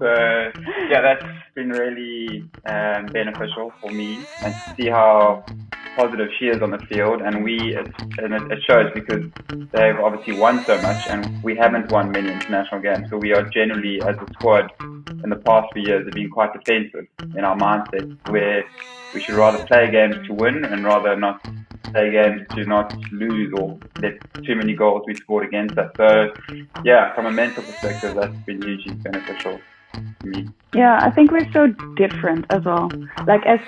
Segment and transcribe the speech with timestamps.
[0.00, 0.06] So
[0.90, 4.28] yeah, that's been really um, beneficial for me.
[4.42, 5.44] And to see how
[5.96, 9.24] positive she is on the field, and we and it, it shows because
[9.72, 13.08] they've obviously won so much, and we haven't won many international games.
[13.10, 16.52] So we are generally, as a squad, in the past few years, have been quite
[16.52, 18.64] defensive in our mindset, where
[19.14, 21.42] we should rather play games to win and rather not
[21.92, 25.90] play games to not lose or let too many goals be scored against us.
[25.96, 26.34] So
[26.84, 29.60] yeah, from a mental perspective, that's been hugely beneficial.
[30.74, 32.90] Yeah, I think we're so different as well.
[33.26, 33.60] Like as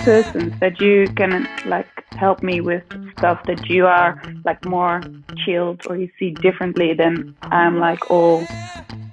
[0.00, 2.82] persons that you can like help me with
[3.18, 5.02] stuff that you are like more
[5.44, 8.46] chilled or you see differently than I'm like all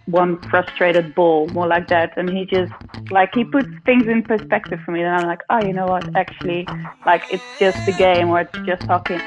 [0.06, 2.18] one frustrated bull, more like that.
[2.18, 2.74] And he just
[3.10, 5.02] like he puts things in perspective for me.
[5.02, 6.16] And I'm like, oh, you know what?
[6.16, 6.68] Actually,
[7.06, 9.22] like it's just a game or it's just talking.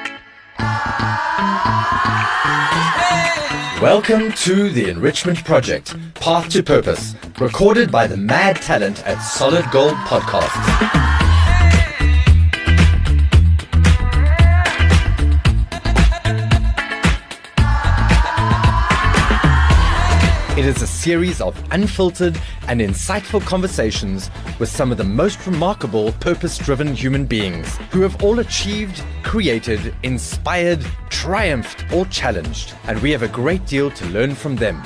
[3.80, 9.70] Welcome to the Enrichment Project, Path to Purpose, recorded by the mad talent at Solid
[9.70, 11.23] Gold Podcast.
[20.64, 26.12] It is a series of unfiltered and insightful conversations with some of the most remarkable
[26.20, 32.72] purpose driven human beings who have all achieved, created, inspired, triumphed, or challenged.
[32.84, 34.82] And we have a great deal to learn from them.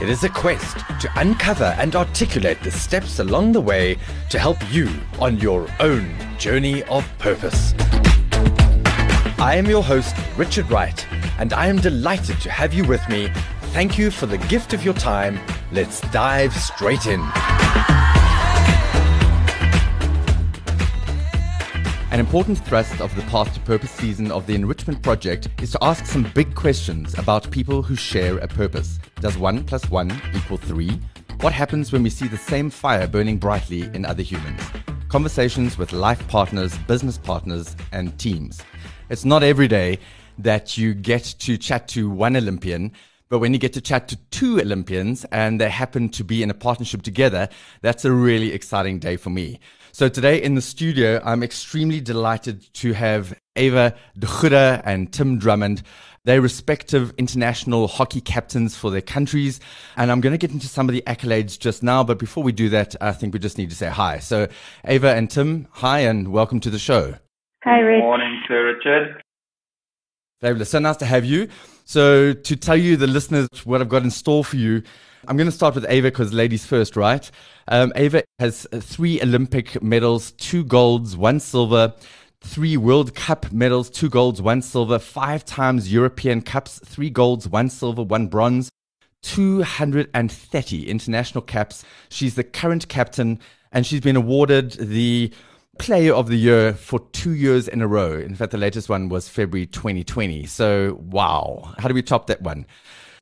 [0.00, 3.96] It is a quest to uncover and articulate the steps along the way
[4.28, 7.74] to help you on your own journey of purpose.
[9.40, 11.04] I am your host, Richard Wright,
[11.40, 13.32] and I am delighted to have you with me
[13.72, 15.38] Thank you for the gift of your time.
[15.70, 17.20] Let's dive straight in.
[22.10, 25.78] An important thrust of the Path to Purpose season of the Enrichment Project is to
[25.82, 28.98] ask some big questions about people who share a purpose.
[29.20, 31.00] Does one plus one equal three?
[31.40, 34.60] What happens when we see the same fire burning brightly in other humans?
[35.08, 38.60] Conversations with life partners, business partners, and teams.
[39.10, 40.00] It's not every day
[40.38, 42.90] that you get to chat to one Olympian
[43.30, 46.50] but when you get to chat to two Olympians and they happen to be in
[46.50, 47.48] a partnership together,
[47.80, 49.60] that's a really exciting day for me.
[49.92, 55.38] So today in the studio, I'm extremely delighted to have Eva de Goede and Tim
[55.38, 55.82] Drummond.
[56.24, 59.60] They're respective international hockey captains for their countries.
[59.96, 62.02] And I'm going to get into some of the accolades just now.
[62.02, 64.18] But before we do that, I think we just need to say hi.
[64.18, 64.48] So
[64.88, 67.14] Eva and Tim, hi and welcome to the show.
[67.62, 68.00] Hi, Rich.
[68.00, 69.22] Good morning, Sir Richard.
[70.40, 70.70] Fabulous.
[70.70, 71.48] So nice to have you.
[71.90, 74.84] So, to tell you, the listeners, what I've got in store for you,
[75.26, 77.28] I'm going to start with Eva because ladies first, right?
[77.66, 81.92] Um, Eva has three Olympic medals, two golds, one silver,
[82.42, 87.68] three World Cup medals, two golds, one silver, five times European Cups, three golds, one
[87.68, 88.70] silver, one bronze,
[89.22, 91.84] 230 international caps.
[92.08, 93.40] She's the current captain
[93.72, 95.32] and she's been awarded the
[95.80, 98.12] player of the year for two years in a row.
[98.12, 100.44] In fact, the latest one was February 2020.
[100.46, 101.74] So, wow.
[101.78, 102.66] How do we top that one?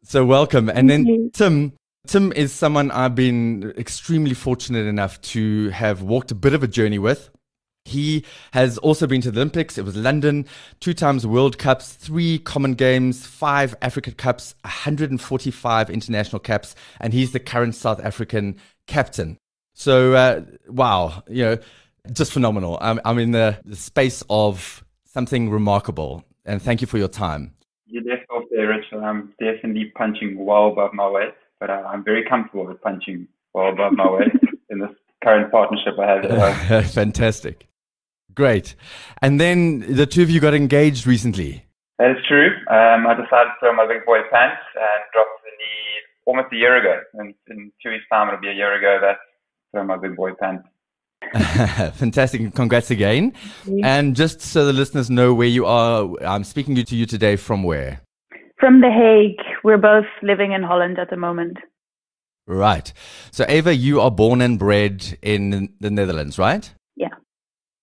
[0.03, 0.69] So, welcome.
[0.69, 1.73] And then, Tim,
[2.07, 6.69] Tim is someone I've been extremely fortunate enough to have walked a bit of a
[6.69, 7.31] journey with.
[7.85, 9.79] He has also been to the Olympics.
[9.79, 10.45] It was London,
[10.81, 17.33] two times World Cups, three Common Games, five Africa Cups, 145 international caps, and he's
[17.33, 19.39] the current South African captain.
[19.75, 21.59] So, uh, wow, you know,
[22.13, 22.79] just phenomenal.
[22.81, 26.25] I'm, I'm in the, the space of something remarkable.
[26.45, 27.55] And thank you for your time.
[27.87, 29.03] You left off there, Richard.
[29.03, 33.71] I'm definitely punching well above my weight, but uh, I'm very comfortable with punching well
[33.71, 34.33] above my weight
[34.71, 34.91] in this
[35.23, 36.91] current partnership I have.
[36.93, 37.67] Fantastic.
[38.35, 38.77] Great.
[39.21, 41.65] And then the two of you got engaged recently.
[41.99, 42.51] That is true.
[42.71, 45.89] Um, I decided to throw my big boy pants and drop the knee
[46.27, 47.01] almost a year ago.
[47.15, 49.17] And in two weeks' time, it'll be a year ago that
[49.73, 50.69] throw my big boy pants.
[51.95, 52.55] Fantastic.
[52.55, 53.33] Congrats again.
[53.83, 57.63] And just so the listeners know where you are, I'm speaking to you today from
[57.63, 58.01] where?
[58.59, 59.45] From The Hague.
[59.65, 61.59] We're both living in Holland at the moment.
[62.47, 62.93] Right.
[63.31, 66.73] So, Eva, you are born and bred in the Netherlands, right?
[66.97, 67.09] Yeah.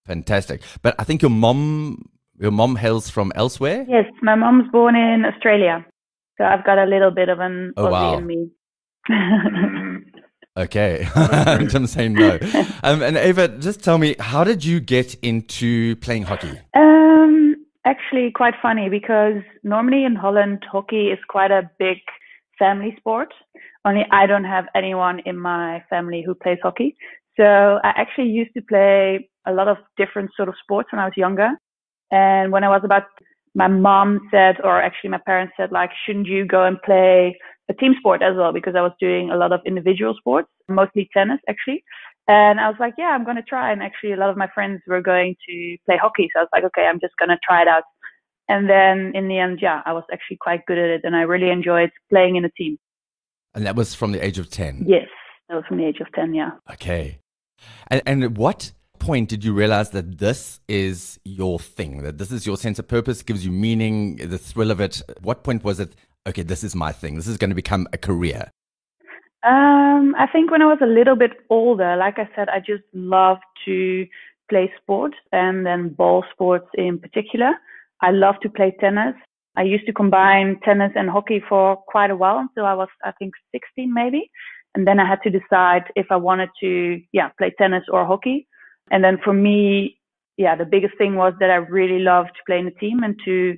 [0.07, 0.61] Fantastic.
[0.81, 2.09] But I think your mom,
[2.39, 3.85] your mom hails from elsewhere?
[3.87, 5.85] Yes, my mom's born in Australia.
[6.37, 8.17] So I've got a little bit of an oh, Aussie wow.
[8.17, 8.49] in me.
[9.09, 9.94] Mm.
[10.57, 12.39] Okay, I'm saying no.
[12.81, 16.57] Um, and Eva, just tell me, how did you get into playing hockey?
[16.73, 21.97] Um, actually, quite funny because normally in Holland, hockey is quite a big
[22.57, 23.33] family sport.
[23.83, 26.95] Only I don't have anyone in my family who plays hockey.
[27.35, 27.43] So
[27.83, 31.17] I actually used to play a lot of different sort of sports when I was
[31.17, 31.49] younger.
[32.11, 33.03] And when I was about
[33.55, 37.37] my mom said, or actually my parents said, like, shouldn't you go and play
[37.69, 38.53] a team sport as well?
[38.53, 41.83] Because I was doing a lot of individual sports, mostly tennis actually.
[42.27, 43.71] And I was like, yeah, I'm going to try.
[43.71, 46.29] And actually, a lot of my friends were going to play hockey.
[46.33, 47.83] So I was like, okay, I'm just going to try it out.
[48.49, 51.01] And then in the end, yeah, I was actually quite good at it.
[51.03, 52.77] And I really enjoyed playing in a team.
[53.53, 54.85] And that was from the age of 10?
[54.87, 55.07] Yes,
[55.49, 56.51] that was from the age of 10, yeah.
[56.71, 57.19] Okay.
[57.87, 62.45] And, and what point did you realize that this is your thing, that this is
[62.45, 65.01] your sense of purpose, gives you meaning, the thrill of it?
[65.21, 65.95] What point was it,
[66.27, 68.51] okay, this is my thing, this is going to become a career?
[69.43, 72.83] Um, I think when I was a little bit older, like I said, I just
[72.93, 74.07] loved to
[74.49, 77.51] play sports and then ball sports in particular.
[78.01, 79.15] I love to play tennis.
[79.55, 83.11] I used to combine tennis and hockey for quite a while until I was, I
[83.13, 84.29] think, 16 maybe.
[84.73, 88.47] And then I had to decide if I wanted to, yeah, play tennis or hockey.
[88.91, 89.97] And then for me,
[90.37, 93.55] yeah, the biggest thing was that I really loved playing a team and to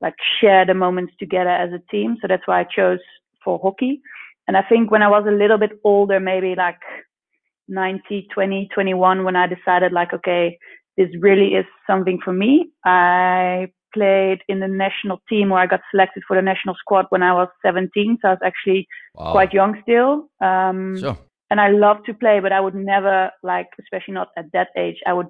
[0.00, 2.16] like share the moments together as a team.
[2.20, 3.00] So that's why I chose
[3.44, 4.00] for hockey.
[4.46, 6.78] And I think when I was a little bit older, maybe like
[7.68, 10.58] 90, 20, 21, when I decided like, okay,
[10.96, 12.70] this really is something for me.
[12.84, 17.22] I played in the national team where I got selected for the national squad when
[17.22, 18.18] I was 17.
[18.20, 19.32] So I was actually wow.
[19.32, 20.28] quite young still.
[20.40, 21.16] Um, sure.
[21.50, 24.96] And I love to play, but I would never like, especially not at that age,
[25.06, 25.28] I would,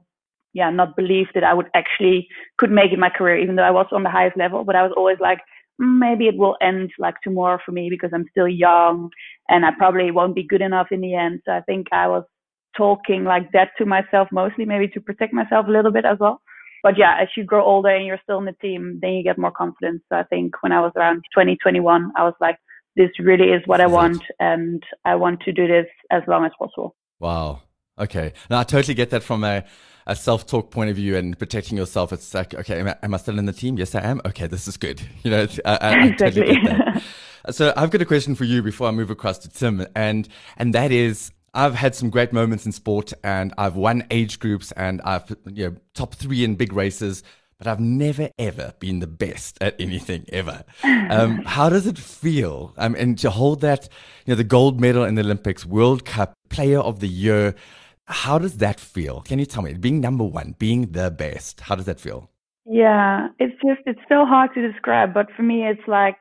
[0.54, 2.28] yeah, not believe that I would actually
[2.58, 4.64] could make it my career, even though I was on the highest level.
[4.64, 5.38] But I was always like,
[5.80, 9.10] mm, maybe it will end like tomorrow for me because I'm still young
[9.48, 11.40] and I probably won't be good enough in the end.
[11.44, 12.24] So I think I was
[12.76, 16.40] talking like that to myself mostly, maybe to protect myself a little bit as well.
[16.84, 19.38] But yeah, as you grow older and you're still in the team, then you get
[19.38, 20.02] more confidence.
[20.08, 22.58] So I think when I was around 2021, I was like,
[22.94, 26.52] this really is what I want and I want to do this as long as
[26.58, 26.94] possible.
[27.18, 27.62] Wow.
[27.98, 28.34] Okay.
[28.50, 29.64] Now I totally get that from a,
[30.06, 32.12] a self talk point of view and protecting yourself.
[32.12, 33.78] It's like, okay, am I, am I, still in the team?
[33.78, 34.20] Yes, I am.
[34.24, 35.02] Okay, this is good.
[35.22, 36.54] You know, I, I, exactly.
[36.54, 37.02] Totally
[37.50, 40.28] so I've got a question for you before I move across to Tim, and
[40.58, 44.72] and that is, I've had some great moments in sport and I've won age groups
[44.72, 47.22] and I've, you know, top three in big races,
[47.58, 50.64] but I've never ever been the best at anything ever.
[50.82, 52.74] Um, how does it feel?
[52.76, 53.88] Um, and to hold that,
[54.26, 57.54] you know, the gold medal in the Olympics, World Cup, player of the year,
[58.06, 59.20] how does that feel?
[59.22, 62.30] Can you tell me, being number one, being the best, how does that feel?
[62.66, 66.16] Yeah, it's just, it's so hard to describe, but for me, it's like,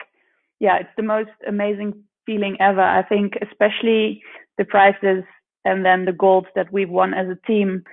[0.59, 2.81] yeah, it's the most amazing feeling ever.
[2.81, 4.21] I think, especially
[4.57, 5.23] the prizes
[5.65, 7.83] and then the golds that we've won as a team,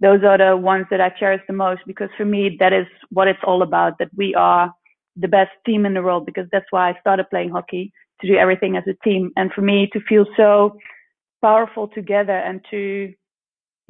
[0.00, 3.28] those are the ones that I cherish the most because for me, that is what
[3.28, 4.72] it's all about, that we are
[5.16, 8.36] the best team in the world because that's why I started playing hockey to do
[8.36, 9.30] everything as a team.
[9.36, 10.76] And for me to feel so
[11.42, 13.12] powerful together and to,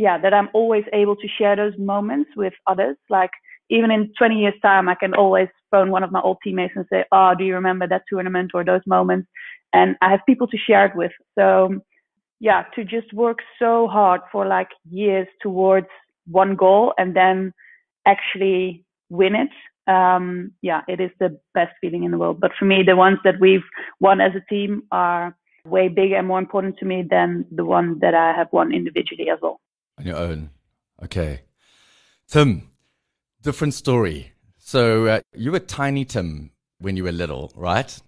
[0.01, 2.97] yeah, that I'm always able to share those moments with others.
[3.11, 3.33] Like
[3.69, 6.87] even in 20 years time, I can always phone one of my old teammates and
[6.91, 9.29] say, Oh, do you remember that tournament or those moments?
[9.75, 11.13] And I have people to share it with.
[11.39, 11.81] So
[12.41, 15.89] yeah, to just work so hard for like years towards
[16.27, 17.53] one goal and then
[18.07, 19.51] actually win it.
[19.87, 22.41] Um, yeah, it is the best feeling in the world.
[22.41, 23.69] But for me, the ones that we've
[24.01, 25.37] won as a team are
[25.67, 29.29] way bigger and more important to me than the one that I have won individually
[29.29, 29.61] as well.
[30.01, 30.49] On your own.
[31.05, 31.43] Okay.
[32.27, 32.71] Tim,
[33.43, 34.33] different story.
[34.57, 38.01] So uh, you were tiny Tim when you were little, right?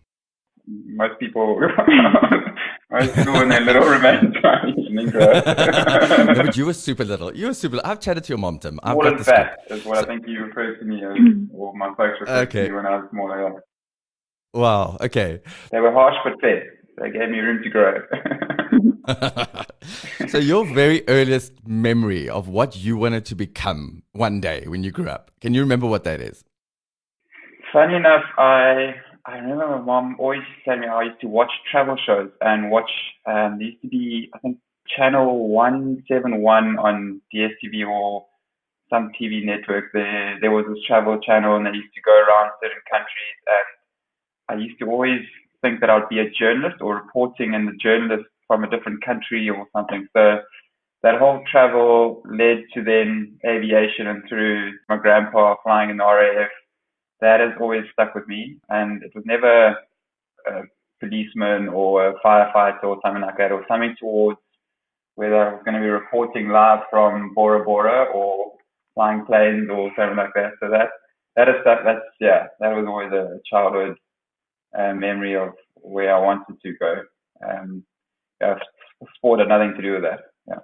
[0.66, 1.54] Most people
[2.90, 7.34] Most people when they're little remain tiny no, but you were super little.
[7.36, 7.90] You were super little.
[7.90, 8.80] I've chatted to your mom, Tim.
[8.82, 11.12] I've got fat is what so, I think you referred to me as,
[11.52, 12.62] or my folks referred okay.
[12.64, 13.62] to me when I was smaller.
[14.54, 15.40] Wow, okay.
[15.70, 16.64] They were harsh but fair.
[16.98, 18.02] They gave me room to grow.
[20.28, 24.90] so your very earliest memory of what you wanted to become one day when you
[24.90, 26.44] grew up, can you remember what that is?
[27.72, 28.94] Funny enough, I
[29.24, 32.90] I remember my mom always telling me I used to watch travel shows and watch.
[33.26, 34.58] Um, there used to be I think
[34.96, 38.26] channel one seven one on DSTV or
[38.90, 39.92] some TV network.
[39.92, 43.68] There there was this travel channel and they used to go around certain countries and
[44.58, 45.22] I used to always
[45.62, 49.48] think that I'd be a journalist or reporting and a journalist from a different country
[49.48, 50.06] or something.
[50.14, 50.40] So
[51.02, 56.50] that whole travel led to then aviation and through my grandpa flying in the RAF
[57.20, 58.58] that has always stuck with me.
[58.68, 59.76] And it was never
[60.46, 60.62] a
[61.00, 64.38] policeman or a firefighter or something like that, or something towards
[65.14, 68.52] whether I was going to be reporting live from Bora Bora or
[68.94, 70.52] flying planes or something like that.
[70.60, 70.88] So that
[71.36, 71.80] that is stuff.
[71.84, 73.96] That's yeah, that was always a childhood
[74.76, 77.02] uh, memory of where I wanted to go.
[77.48, 77.84] Um,
[78.40, 78.54] yeah,
[79.16, 80.20] sport had nothing to do with that.
[80.48, 80.58] Yeah.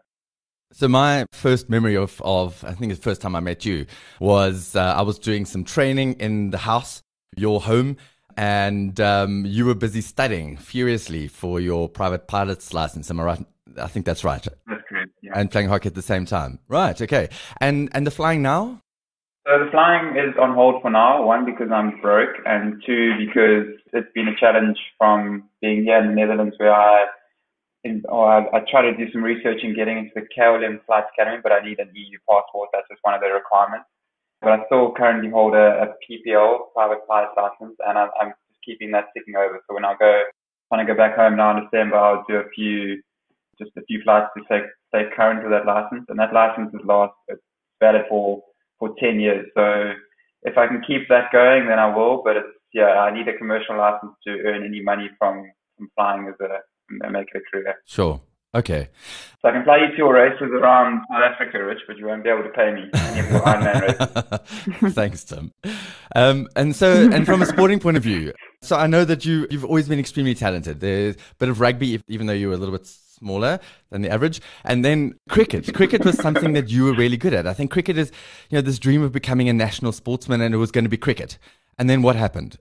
[0.73, 3.87] So my first memory of, of I think the first time I met you
[4.21, 7.03] was uh, I was doing some training in the house,
[7.37, 7.97] your home,
[8.37, 13.11] and um, you were busy studying furiously for your private pilot's license.
[13.11, 13.47] Am I right?
[13.77, 14.43] I think that's right.
[14.43, 15.11] That's correct.
[15.23, 15.33] Yeah.
[15.35, 16.59] And playing hockey at the same time.
[16.69, 17.01] Right.
[17.01, 17.29] Okay.
[17.61, 18.81] And and the flying now?
[19.49, 21.25] So the flying is on hold for now.
[21.25, 26.09] One because I'm broke, and two because it's been a challenge from being here in
[26.09, 27.07] the Netherlands, where I
[27.83, 31.41] in, I, I try to do some research in getting into the KLM Flight Academy,
[31.43, 32.69] but I need an EU passport.
[32.75, 33.87] That's just one of the requirements.
[34.43, 38.61] But I still currently hold a, a PPL, private pilot license, and I'm, I'm just
[38.63, 39.65] keeping that ticking over.
[39.67, 40.25] So when I go,
[40.69, 43.01] when I go back home now in December, I'll do a few,
[43.59, 44.61] just a few flights to stay,
[44.93, 46.05] stay current with that license.
[46.11, 47.41] And that license is last, it's
[47.81, 48.43] valid for,
[48.79, 49.47] for 10 years.
[49.55, 49.93] So
[50.43, 52.23] if I can keep that going, then I will.
[52.25, 56.29] But it's, yeah, I need a commercial license to earn any money from, from flying
[56.29, 56.59] as a,
[57.05, 57.75] and make it a career.
[57.87, 58.21] Sure.
[58.55, 58.89] Okay.
[59.43, 62.25] So I can fly you to your races around South Africa, Rich, but you won't
[62.25, 64.95] be able to pay me any of your Ironman races.
[64.95, 65.53] Thanks, Tim.
[66.17, 68.33] Um, and so, and from a sporting point of view,
[68.63, 70.81] so I know that you you've always been extremely talented.
[70.81, 72.87] There's a bit of rugby, even though you were a little bit
[73.19, 73.59] smaller
[73.91, 75.75] than the average, and then cricket.
[75.75, 77.47] cricket was something that you were really good at.
[77.47, 78.11] I think cricket is,
[78.51, 80.97] you know, this dream of becoming a national sportsman, and it was going to be
[80.97, 81.39] cricket.
[81.79, 82.59] And then what happened?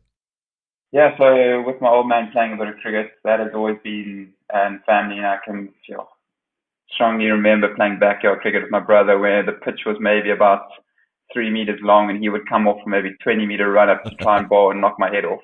[0.91, 4.33] Yeah, so with my old man playing a bit of cricket, that has always been
[4.53, 6.07] and family, and I can you know,
[6.91, 10.61] strongly remember playing backyard cricket with my brother, where the pitch was maybe about
[11.33, 14.37] three meters long, and he would come off maybe 20 meter run up to try
[14.37, 15.41] and bowl and knock my head off.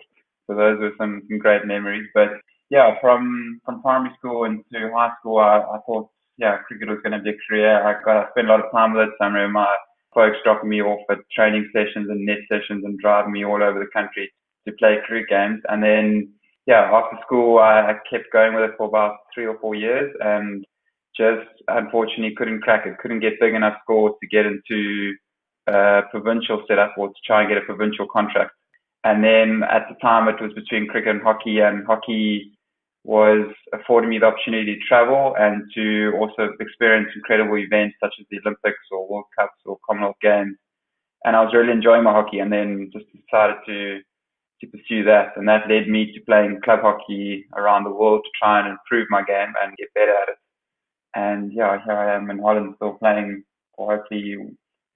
[0.47, 2.07] So those were some, some great memories.
[2.13, 2.29] But
[2.73, 4.63] yeah, from from primary school into
[4.97, 7.85] high school, I, I thought yeah, cricket was going to be a career.
[7.85, 9.13] I got I spent a lot of time with it.
[9.19, 9.75] So I remember my
[10.15, 13.77] folks dropping me off at training sessions and net sessions and driving me all over
[13.77, 14.33] the country
[14.65, 15.61] to play cricket games.
[15.69, 16.33] And then,
[16.65, 20.11] yeah, after school, I, I kept going with it for about three or four years
[20.19, 20.65] and
[21.15, 25.13] just unfortunately couldn't crack it, couldn't get big enough scores to get into
[25.67, 28.49] a provincial setup or to try and get a provincial contract.
[29.03, 32.52] And then at the time it was between cricket and hockey and hockey
[33.03, 38.25] was affording me the opportunity to travel and to also experience incredible events such as
[38.31, 40.55] the Olympics or World Cups or Commonwealth Games.
[41.25, 43.99] And I was really enjoying my hockey and then just decided to
[44.61, 45.35] to pursue that.
[45.35, 49.07] And that led me to playing club hockey around the world to try and improve
[49.09, 50.37] my game and get better at it.
[51.15, 53.43] And yeah, here I am in Holland still playing
[53.75, 54.35] for hopefully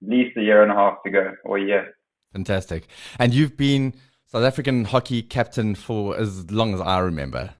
[0.02, 1.94] at least a year and a half to go or a year.
[2.32, 2.88] Fantastic.
[3.18, 3.94] And you've been
[4.26, 7.54] South African hockey captain for as long as I remember.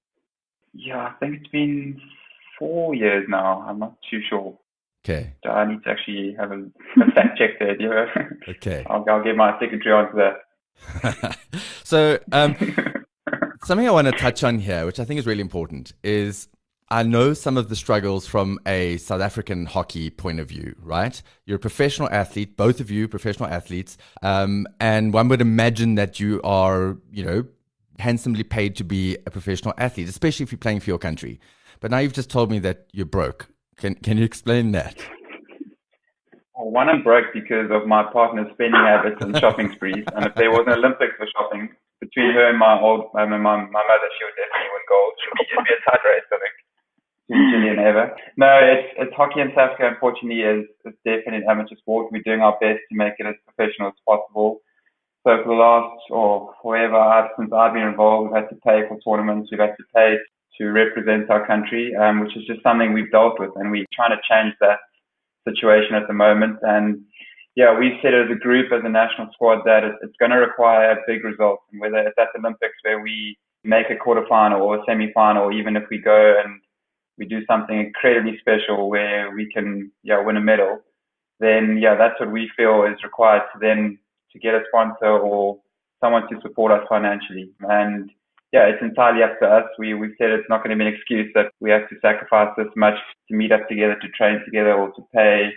[0.73, 2.01] Yeah, I think it's been
[2.57, 3.65] four years now.
[3.67, 4.57] I'm not too sure.
[5.05, 5.33] Okay.
[5.49, 6.65] I need to actually have a,
[7.01, 7.77] a fact check there.
[7.77, 8.05] Know?
[8.49, 8.85] Okay.
[8.89, 11.37] I'll, I'll get my secretary onto that.
[11.83, 12.55] so, um,
[13.63, 16.47] something I want to touch on here, which I think is really important, is
[16.91, 21.21] I know some of the struggles from a South African hockey point of view, right?
[21.45, 26.19] You're a professional athlete, both of you professional athletes, um, and one would imagine that
[26.19, 27.45] you are, you know,
[27.99, 31.39] handsomely paid to be a professional athlete, especially if you're playing for your country.
[31.79, 33.47] But now you've just told me that you're broke.
[33.77, 34.97] Can can you explain that?
[36.55, 40.03] Well, one, I'm broke because of my partner's spending habits and shopping sprees.
[40.15, 41.69] And if there was an Olympics for shopping
[42.01, 45.13] between her and my old, mean, my, my mother, she would definitely win gold.
[45.39, 46.55] It'd be a tight race, I think,
[47.31, 52.11] Gillian and No, it's, it's hockey in South Africa, unfortunately, is, is definitely amateur sport.
[52.11, 54.59] We're doing our best to make it as professional as possible.
[55.29, 58.97] So for the last, or forever, since I've been involved, we've had to pay for
[59.05, 59.51] tournaments.
[59.51, 60.17] We've had to pay
[60.57, 64.09] to represent our country, um, which is just something we've dealt with, and we're trying
[64.09, 64.79] to change that
[65.47, 66.57] situation at the moment.
[66.63, 67.03] And
[67.55, 70.93] yeah, we've said as a group, as a national squad, that it's going to require
[70.93, 71.61] a big results.
[71.71, 75.75] And whether it's at the Olympics where we make a quarterfinal or a semi-final, even
[75.75, 76.59] if we go and
[77.19, 80.79] we do something incredibly special where we can yeah win a medal,
[81.39, 83.99] then yeah, that's what we feel is required to then
[84.31, 85.59] to get a sponsor or
[86.01, 87.51] someone to support us financially.
[87.61, 88.09] And
[88.51, 89.65] yeah, it's entirely up to us.
[89.77, 92.49] We we said it's not going to be an excuse that we have to sacrifice
[92.57, 95.51] this much to meet up together, to train together, or to pay.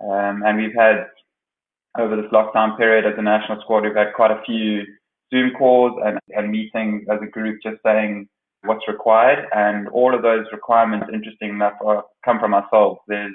[0.00, 1.06] Um, and we've had
[1.98, 4.84] over this lockdown period as a national squad, we've had quite a few
[5.32, 8.28] Zoom calls and, and meetings as a group, just saying
[8.64, 9.46] what's required.
[9.52, 13.00] And all of those requirements, interesting enough, are, come from ourselves.
[13.08, 13.32] There's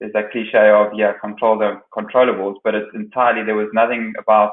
[0.00, 4.52] there's that cliche of yeah, control the controllables, but it's entirely there was nothing about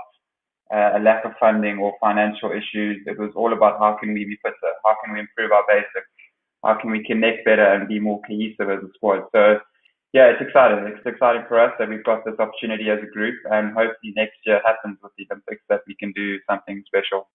[0.74, 3.02] uh, a lack of funding or financial issues.
[3.06, 6.10] It was all about how can we be fitter, how can we improve our basics,
[6.64, 9.24] how can we connect better and be more cohesive as a squad.
[9.32, 9.60] So
[10.14, 10.80] yeah, it's exciting.
[10.88, 14.38] It's exciting for us that we've got this opportunity as a group, and hopefully next
[14.46, 17.28] year happens with the Olympics that we can do something special.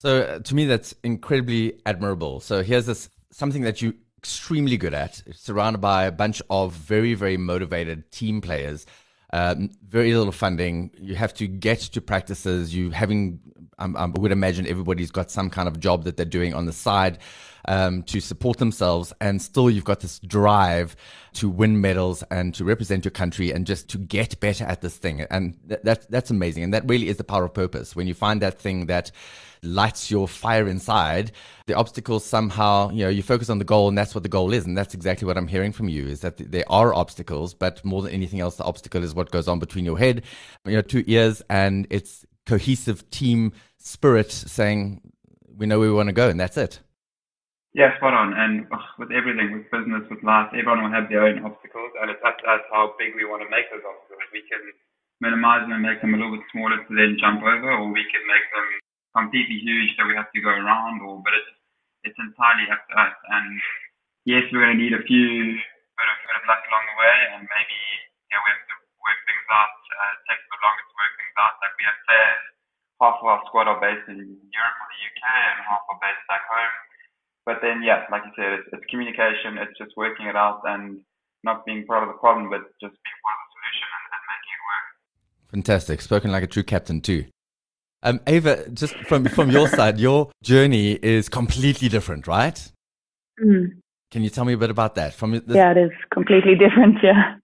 [0.00, 2.40] So uh, to me, that's incredibly admirable.
[2.40, 6.72] So here's this something that you extremely good at, It's surrounded by a bunch of
[6.72, 8.86] very, very motivated team players.
[9.34, 10.92] Um, very little funding.
[10.98, 12.74] You have to get to practices.
[12.74, 13.38] You having,
[13.78, 17.18] I would imagine everybody's got some kind of job that they're doing on the side
[17.66, 20.96] um, to support themselves, and still you've got this drive
[21.34, 24.96] to win medals and to represent your country and just to get better at this
[24.96, 25.22] thing.
[25.30, 26.62] And th- that, that's amazing.
[26.62, 27.96] And that really is the power of purpose.
[27.96, 29.10] When you find that thing that
[29.64, 31.32] lights your fire inside,
[31.66, 34.52] the obstacles somehow, you know, you focus on the goal and that's what the goal
[34.52, 34.66] is.
[34.66, 38.02] And that's exactly what I'm hearing from you is that there are obstacles, but more
[38.02, 40.22] than anything else, the obstacle is what goes on between your head,
[40.66, 45.00] you know, two ears and it's cohesive team spirit saying,
[45.56, 46.80] we know where we want to go and that's it.
[47.74, 48.38] Yeah, spot on.
[48.38, 48.70] And
[49.02, 52.38] with everything, with business, with life, everyone will have their own obstacles, and it's up
[52.38, 54.30] to us how big we want to make those obstacles.
[54.30, 54.62] We can
[55.18, 58.06] minimize them and make them a little bit smaller to then jump over, or we
[58.14, 58.68] can make them
[59.18, 61.50] completely huge so we have to go around, or but it's
[62.06, 63.16] it's entirely up to us.
[63.34, 63.58] And
[64.22, 65.58] yes, we're going to need a few
[65.98, 67.80] bit of, bit of luck along the way, and maybe
[68.30, 69.74] yeah, we have to work things out.
[69.74, 71.58] Uh, it takes a bit longer to work things out.
[71.58, 72.44] Like we have players,
[73.02, 76.22] half of our squad are based in Europe or the UK, and half are based
[76.30, 76.74] back home.
[77.46, 79.58] But then, yeah, like you said, it's, it's communication.
[79.58, 81.00] It's just working it out and
[81.42, 84.22] not being part of the problem, but just being part of the solution and, and
[84.32, 84.86] making it work.
[85.50, 86.00] Fantastic.
[86.00, 87.26] Spoken like a true captain too.
[88.02, 92.70] Um, Eva, just from from your side, your journey is completely different, right?
[93.42, 93.80] Mm.
[94.10, 95.12] Can you tell me a bit about that?
[95.14, 96.98] From this- yeah, it is completely different.
[97.02, 97.36] Yeah.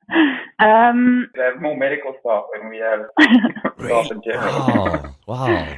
[0.61, 3.01] Um, we have more medical staff than we have
[3.85, 5.17] staff in general.
[5.27, 5.77] Wow!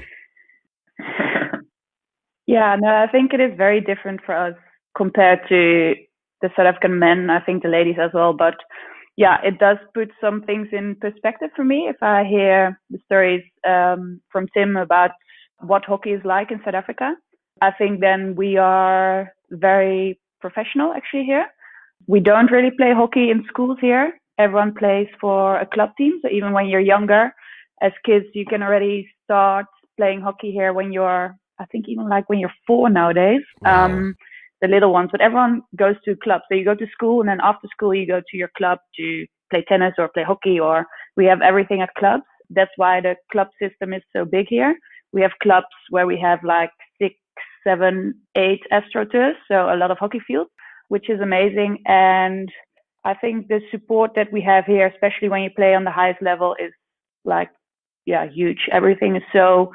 [0.98, 1.48] wow.
[2.46, 4.54] Yeah, no, I think it is very different for us
[4.96, 5.94] compared to
[6.40, 7.30] the South African men.
[7.30, 8.54] I think the ladies as well, but
[9.16, 13.44] yeah, it does put some things in perspective for me if I hear the stories
[13.68, 15.10] um, from Tim about
[15.60, 17.14] what hockey is like in South Africa.
[17.60, 21.46] I think then we are very professional actually here.
[22.08, 24.18] We don't really play hockey in schools here.
[24.38, 26.18] Everyone plays for a club team.
[26.22, 27.32] So even when you're younger,
[27.80, 32.28] as kids, you can already start playing hockey here when you're, I think even like
[32.28, 33.42] when you're four nowadays.
[33.62, 33.86] Wow.
[33.86, 34.16] Um,
[34.62, 36.44] the little ones, but everyone goes to clubs.
[36.48, 39.26] So you go to school and then after school you go to your club to
[39.50, 42.22] play tennis or play hockey or we have everything at clubs.
[42.48, 44.76] That's why the club system is so big here.
[45.12, 46.70] We have clubs where we have like
[47.00, 47.16] six,
[47.64, 50.50] seven, eight astroturfs, so a lot of hockey fields,
[50.88, 51.78] which is amazing.
[51.86, 52.48] And
[53.04, 56.22] I think the support that we have here, especially when you play on the highest
[56.22, 56.72] level, is
[57.24, 57.50] like,
[58.06, 58.68] yeah, huge.
[58.70, 59.72] Everything is so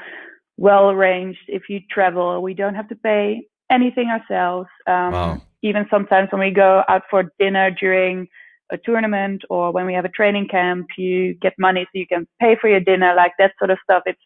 [0.57, 1.39] well arranged.
[1.47, 4.67] If you travel, we don't have to pay anything ourselves.
[4.87, 5.41] Um, wow.
[5.63, 8.27] Even sometimes when we go out for dinner during
[8.71, 12.27] a tournament or when we have a training camp, you get money so you can
[12.39, 14.03] pay for your dinner, like that sort of stuff.
[14.05, 14.21] It's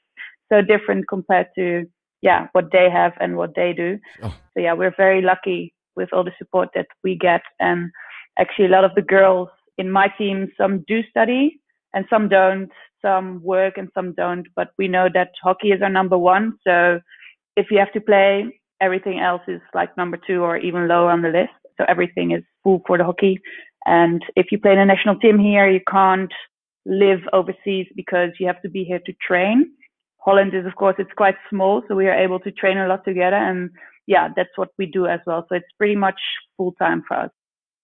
[0.51, 1.85] so different compared to,
[2.21, 3.99] yeah, what they have and what they do.
[4.23, 4.35] Oh.
[4.53, 7.41] So yeah, we're very lucky with all the support that we get.
[7.59, 7.91] And
[8.39, 11.59] actually a lot of the girls in my team, some do study
[11.93, 15.89] and some don't, some work and some don't, but we know that hockey is our
[15.89, 16.57] number one.
[16.65, 16.99] So
[17.55, 21.21] if you have to play everything else is like number two or even lower on
[21.21, 21.53] the list.
[21.77, 23.39] So everything is full for the hockey.
[23.85, 26.31] And if you play in a national team here, you can't
[26.85, 29.71] live overseas because you have to be here to train.
[30.17, 33.05] Holland is, of course, it's quite small, so we are able to train a lot
[33.05, 33.37] together.
[33.37, 33.71] And
[34.05, 35.45] yeah, that's what we do as well.
[35.49, 36.19] So it's pretty much
[36.57, 37.31] full time for us.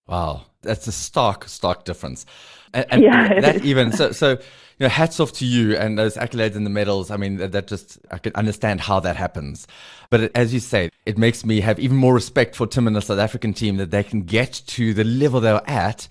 [0.08, 2.26] Wow, that's a stark, stark difference.
[2.74, 4.32] And, and yeah, that even so, so
[4.80, 7.10] you know, hats off to you and those accolades and the medals.
[7.10, 9.68] I mean, that, that, just I can understand how that happens.
[10.10, 12.96] But it, as you say, it makes me have even more respect for Tim and
[12.96, 16.08] the South African team that they can get to the level they're at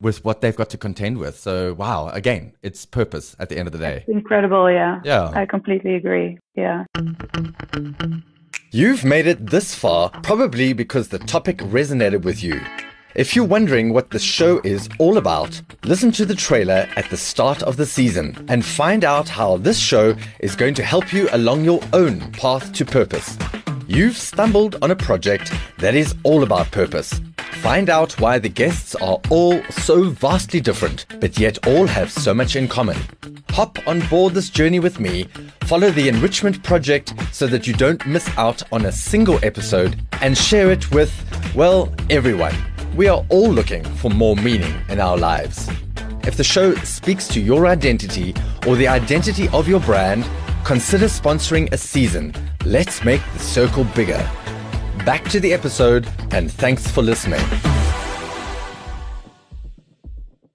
[0.00, 1.38] with what they've got to contend with.
[1.38, 3.98] So, wow, again, it's purpose at the end of the day.
[3.98, 5.00] It's incredible, yeah.
[5.04, 5.30] Yeah.
[5.34, 6.38] I completely agree.
[6.54, 6.84] Yeah.
[8.70, 12.60] You've made it this far probably because the topic resonated with you.
[13.16, 17.16] If you're wondering what the show is all about, listen to the trailer at the
[17.16, 21.28] start of the season and find out how this show is going to help you
[21.32, 23.36] along your own path to purpose.
[23.88, 27.20] You've stumbled on a project that is all about purpose.
[27.62, 32.32] Find out why the guests are all so vastly different, but yet all have so
[32.32, 32.96] much in common.
[33.50, 35.24] Hop on board this journey with me,
[35.62, 40.38] follow the Enrichment Project so that you don't miss out on a single episode, and
[40.38, 41.12] share it with,
[41.56, 42.54] well, everyone.
[42.96, 45.70] We are all looking for more meaning in our lives.
[46.24, 48.34] If the show speaks to your identity
[48.66, 50.28] or the identity of your brand,
[50.64, 52.34] consider sponsoring a season.
[52.64, 54.28] Let's make the circle bigger.
[55.06, 57.40] Back to the episode, and thanks for listening.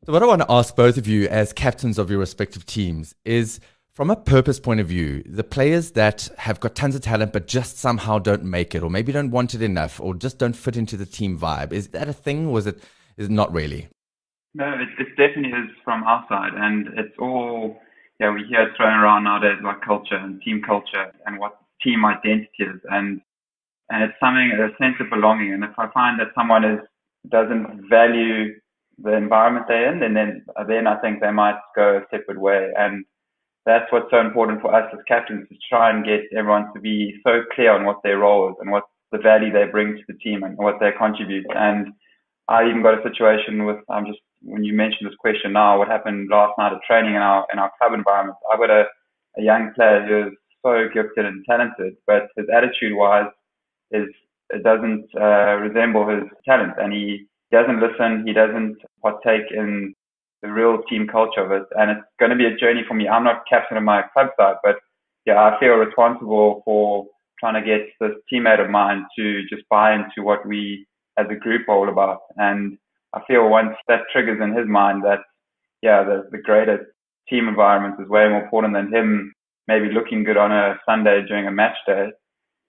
[0.06, 3.16] So, what I want to ask both of you as captains of your respective teams
[3.24, 3.62] is
[3.96, 7.48] From a purpose point of view, the players that have got tons of talent but
[7.48, 10.76] just somehow don't make it, or maybe don't want it enough, or just don't fit
[10.76, 12.84] into the team vibe, is that a thing, or is it
[13.16, 13.88] is it not really?
[14.54, 17.80] No, it, it definitely is from our side, and it's all
[18.20, 22.04] yeah we hear it thrown around nowadays like culture and team culture and what team
[22.04, 23.22] identity is, and
[23.90, 25.54] and it's something a sense of belonging.
[25.54, 26.82] And if I find that someone is
[27.30, 28.60] doesn't value
[28.98, 32.74] the environment they're in, then then then I think they might go a separate way
[32.78, 33.06] and
[33.66, 37.16] that's what's so important for us as captains to try and get everyone to be
[37.26, 40.18] so clear on what their role is and what the value they bring to the
[40.20, 41.46] team and what they contribute.
[41.56, 41.88] And
[42.48, 45.88] I even got a situation with I'm just when you mentioned this question now, what
[45.88, 48.38] happened last night at training in our in our club environment.
[48.52, 48.86] I got a,
[49.38, 53.32] a young player who is so gifted and talented, but his attitude wise
[53.92, 54.08] is
[54.52, 58.24] it doesn't uh, resemble his talent, and he doesn't listen.
[58.28, 59.96] He doesn't partake in
[60.46, 61.64] the real team culture of it.
[61.72, 63.08] And it's going to be a journey for me.
[63.08, 64.78] I'm not captain of my club side, but
[65.26, 67.08] yeah, I feel responsible for
[67.40, 70.86] trying to get this teammate of mine to just buy into what we
[71.18, 72.20] as a group are all about.
[72.38, 72.78] And
[73.14, 75.20] I feel once that triggers in his mind that,
[75.82, 76.94] yeah, the, the greater
[77.30, 79.34] team environment is way more important than him
[79.68, 82.10] maybe looking good on a Sunday during a match day,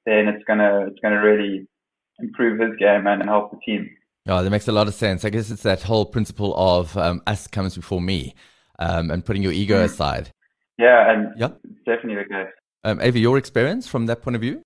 [0.06, 1.66] then it's gonna it's gonna really
[2.18, 3.90] improve his game and help the team.
[4.28, 5.24] Oh, that makes a lot of sense.
[5.24, 8.34] I guess it's that whole principle of um, us comes before me
[8.78, 9.84] um, and putting your ego mm.
[9.84, 10.30] aside.
[10.78, 11.48] Yeah, and yeah.
[11.86, 12.52] definitely the case.
[12.84, 14.62] Um, Eva, your experience from that point of view?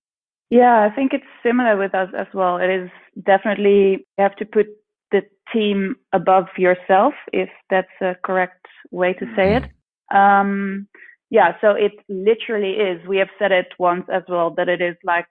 [0.49, 2.57] Yeah, I think it's similar with us as well.
[2.57, 2.89] It is
[3.25, 4.67] definitely, you have to put
[5.11, 5.21] the
[5.53, 9.63] team above yourself, if that's a correct way to say mm.
[9.63, 10.15] it.
[10.15, 10.87] Um,
[11.29, 13.07] yeah, so it literally is.
[13.07, 15.27] We have said it once as well that it is like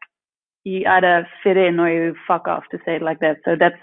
[0.64, 3.37] you either fit in or you fuck off to say it like that.
[3.45, 3.75] So that's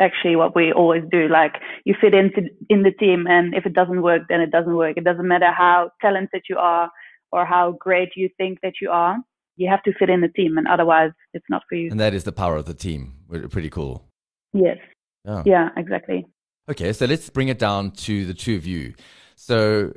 [0.00, 1.28] actually what we always do.
[1.28, 4.76] Like you fit into in the team, and if it doesn't work, then it doesn't
[4.76, 4.96] work.
[4.96, 6.90] It doesn't matter how talented you are
[7.30, 9.16] or how great you think that you are.
[9.56, 11.90] You have to fit in the team, and otherwise, it's not for you.
[11.90, 13.14] And that is the power of the team.
[13.50, 14.08] Pretty cool.
[14.52, 14.78] Yes.
[15.26, 15.42] Oh.
[15.46, 16.26] Yeah, exactly.
[16.68, 18.94] Okay, so let's bring it down to the two of you.
[19.34, 19.92] So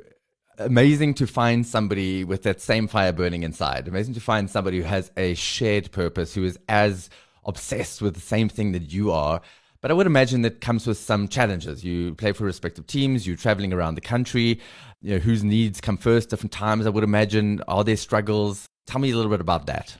[0.58, 3.88] amazing to find somebody with that same fire burning inside.
[3.88, 7.08] Amazing to find somebody who has a shared purpose, who is as
[7.44, 9.40] obsessed with the same thing that you are.
[9.86, 11.84] But I would imagine that comes with some challenges.
[11.84, 14.58] You play for respective teams, you're traveling around the country,
[15.00, 17.62] you know, whose needs come first, different times, I would imagine.
[17.68, 18.66] Are there struggles?
[18.88, 19.96] Tell me a little bit about that.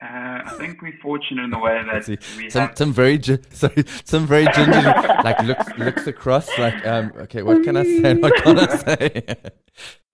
[0.00, 0.06] Uh,
[0.44, 2.06] I think we're fortunate in the way that
[2.38, 2.78] we some, have...
[2.78, 4.80] some very sorry some very ginger
[5.24, 9.36] like looks looks across like um okay what can I say what can I say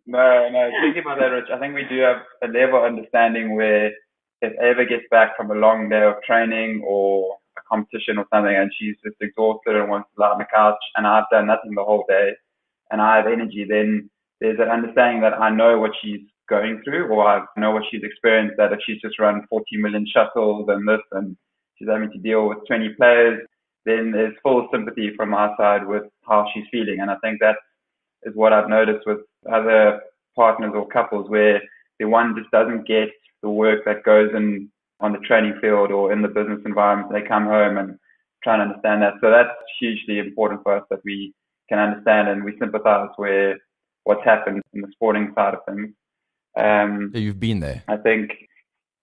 [0.07, 3.57] no no thinking about that Rich I think we do have a level of understanding
[3.57, 3.89] where
[4.41, 7.37] if Eva gets back from a long day of training or
[7.75, 11.07] competition or something and she's just exhausted and wants to lie on the couch and
[11.07, 12.33] I've done nothing the whole day
[12.91, 14.11] and I have energy, then
[14.41, 18.03] there's an understanding that I know what she's going through or I know what she's
[18.05, 21.37] experienced that if she's just run 40 million shuttles and this and
[21.77, 23.41] she's having to deal with 20 players,
[23.87, 27.01] then there's full sympathy from our side with how she's feeling.
[27.01, 27.57] And I think that
[28.23, 30.01] is what I've noticed with other
[30.37, 31.61] partners or couples where
[31.99, 33.09] the one just doesn't get
[33.43, 37.13] the work that goes in on the training field or in the business environment.
[37.13, 37.99] They come home and
[38.43, 39.15] try and understand that.
[39.21, 41.35] So that's hugely important for us that we
[41.69, 43.59] can understand and we sympathize with
[44.05, 45.91] what's happened in the sporting side of things.
[46.57, 47.83] Um, so you've been there.
[47.89, 48.31] I think,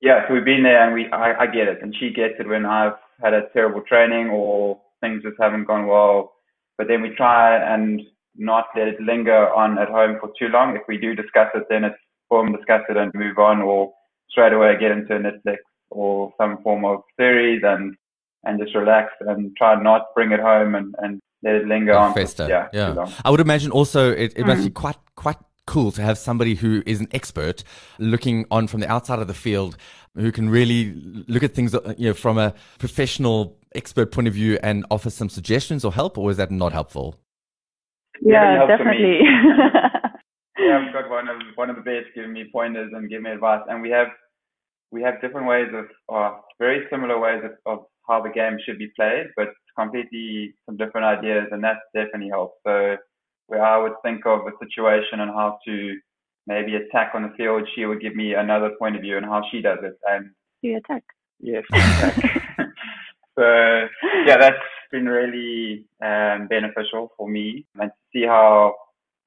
[0.02, 0.28] yeah.
[0.28, 2.66] So we've been there, and we I, I get it, and she gets it when
[2.66, 6.34] I've had a terrible training or things just haven't gone well.
[6.78, 8.02] But then we try and
[8.36, 10.76] not let it linger on at home for too long.
[10.76, 11.98] If we do discuss it, then it's
[12.30, 13.92] boom, discuss it and move on, or
[14.30, 15.58] straight away get into a Netflix
[15.92, 17.96] or some form of series and
[18.44, 21.94] and just relax and try not to bring it home and, and let it linger
[21.94, 22.14] on.
[22.14, 22.48] Fester.
[22.50, 23.08] Yeah, yeah.
[23.24, 24.48] I would imagine also it, it mm.
[24.48, 24.74] must be mm.
[24.74, 27.64] quite quite cool to have somebody who is an expert
[28.00, 29.78] looking on from the outside of the field
[30.16, 30.94] who can really
[31.28, 35.30] look at things you know from a professional expert point of view and offer some
[35.30, 37.16] suggestions or help or is that not helpful
[38.22, 39.20] yeah definitely
[40.60, 43.32] yeah i've got one of one of the best giving me pointers and giving me
[43.32, 44.08] advice and we have
[44.92, 48.78] we have different ways of, or very similar ways of, of how the game should
[48.78, 52.58] be played, but completely some different ideas, and that definitely helps.
[52.66, 52.98] So
[53.48, 55.98] where I would think of a situation and how to
[56.48, 59.42] maybe attack on the field, she would give me another point of view and how
[59.52, 59.94] she does it.
[60.08, 61.04] And you attack.
[61.40, 62.16] Yes, attack.
[63.38, 63.88] so
[64.26, 64.58] yeah, that's
[64.92, 68.76] been really um, beneficial for me and to see how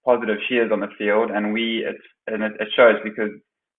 [0.04, 1.30] positive she is on the field.
[1.30, 3.30] And we, it's, and it, it shows because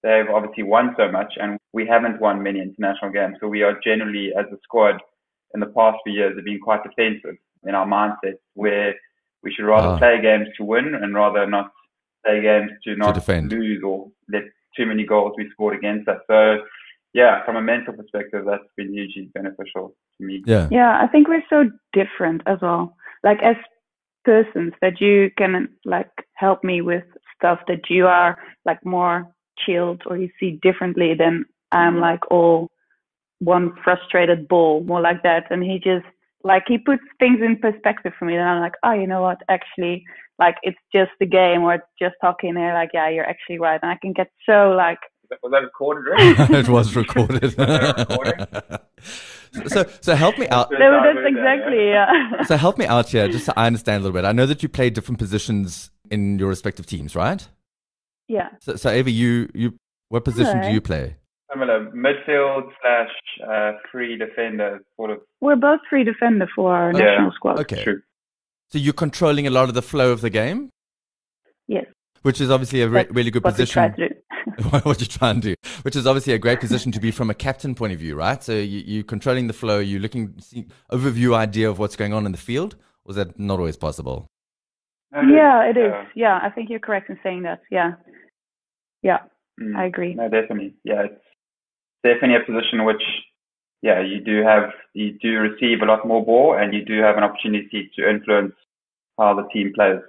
[0.04, 3.38] they've obviously won so much and we haven't won many international games.
[3.40, 5.02] So we are generally, as a squad,
[5.54, 8.96] in the past few years, have been quite defensive in our mindset where
[9.44, 9.98] we should rather oh.
[9.98, 11.72] play games to win and rather not
[12.26, 13.52] play games to not defend.
[13.52, 14.44] lose or let
[14.76, 16.20] too many goals be scored against us.
[16.28, 16.58] So
[17.14, 20.44] yeah, from a mental perspective, that's been hugely beneficial to me.
[20.46, 20.68] Yeah.
[20.70, 22.96] Yeah, I think we're so different as well.
[23.24, 23.56] Like as
[24.26, 27.04] persons that you can like help me with
[27.38, 29.32] stuff that you are like more
[29.66, 32.70] chilled or you see differently than I'm like all
[33.40, 35.46] one frustrated ball, more like that.
[35.50, 36.06] And he just
[36.44, 38.36] like he puts things in perspective for me.
[38.36, 39.42] And I'm like, oh, you know what?
[39.50, 40.06] Actually,
[40.38, 42.50] like it's just a game or it's just talking.
[42.50, 43.80] And they're like, yeah, you're actually right.
[43.82, 45.00] And I can get so like
[45.44, 46.50] Was that recorded, right?
[46.52, 47.54] it was recorded.
[49.68, 50.72] so, so help me out.
[50.72, 52.44] No, that's heard that, exactly yeah.
[52.44, 54.26] So help me out here, just so I understand a little bit.
[54.26, 57.48] I know that you play different positions in your respective teams, right?
[58.28, 58.50] Yeah.
[58.62, 59.74] So, so Eva, you, you,
[60.10, 61.16] what position do you play?
[61.52, 65.20] Similar midfield slash uh, free defender, sort of.
[65.42, 67.00] We're both free defender for our Yeah.
[67.06, 67.60] national squad.
[67.62, 67.84] Okay.
[67.84, 68.02] True.
[68.70, 70.70] So you're controlling a lot of the flow of the game,
[71.68, 71.86] Yes.
[72.24, 74.10] which is obviously a re- really good what we try position.
[74.10, 74.16] to do.
[74.84, 77.34] what you try and do, which is obviously a great position to be from a
[77.34, 78.44] captain point of view, right?
[78.44, 82.26] So you, you're controlling the flow, you're looking, see, overview idea of what's going on
[82.26, 82.76] in the field.
[83.06, 84.28] Or is that not always possible?
[85.14, 85.94] Yeah, it is.
[85.94, 87.62] uh, Yeah, I think you're correct in saying that.
[87.72, 87.94] Yeah.
[89.06, 89.20] Yeah,
[89.62, 89.76] mm.
[89.76, 90.16] I agree.
[90.16, 90.74] No, definitely.
[90.84, 91.22] Yeah, it's
[92.04, 93.04] definitely a position which,
[93.84, 97.16] yeah, you do have, you do receive a lot more ball and you do have
[97.16, 98.56] an opportunity to influence
[99.20, 100.00] how the team plays.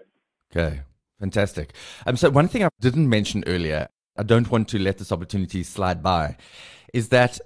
[0.50, 0.80] Okay,
[1.20, 1.74] fantastic.
[2.06, 5.62] Um, so one thing I didn't mention earlier, I don't want to let this opportunity
[5.62, 6.38] slide by,
[6.94, 7.38] is that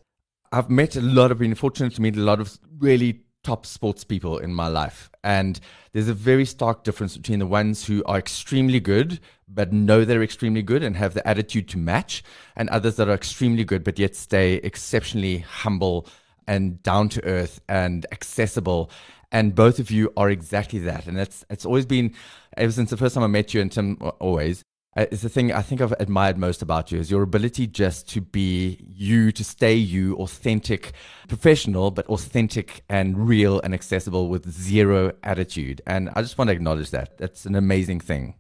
[0.53, 4.05] I've met a lot of, been fortunate to meet a lot of really top sports
[4.05, 5.11] people in my life.
[5.24, 5.59] And
[5.92, 10.22] there's a very stark difference between the ones who are extremely good, but know they're
[10.22, 12.22] extremely good and have the attitude to match,
[12.57, 16.07] and others that are extremely good, but yet stay exceptionally humble
[16.46, 18.90] and down to earth and accessible.
[19.33, 21.07] And both of you are exactly that.
[21.07, 22.14] And it's, it's always been,
[22.57, 24.64] ever since the first time I met you, and Tim always,
[24.96, 28.09] Uh, it's the thing I think I've admired most about you is your ability just
[28.11, 30.92] to be you, to stay you, authentic,
[31.29, 35.81] professional, but authentic and real and accessible with zero attitude.
[35.87, 37.18] And I just want to acknowledge that.
[37.18, 38.35] That's an amazing thing.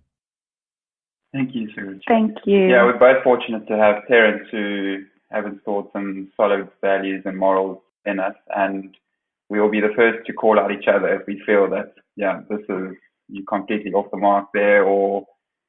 [1.32, 2.02] Thank you, Sir Rich.
[2.08, 2.66] Thank you.
[2.66, 7.78] Yeah, we're both fortunate to have parents who have installed some solid values and morals
[8.04, 8.96] in us, and
[9.48, 12.40] we will be the first to call out each other if we feel that, yeah,
[12.50, 12.96] this is
[13.28, 15.24] you completely off the mark there, or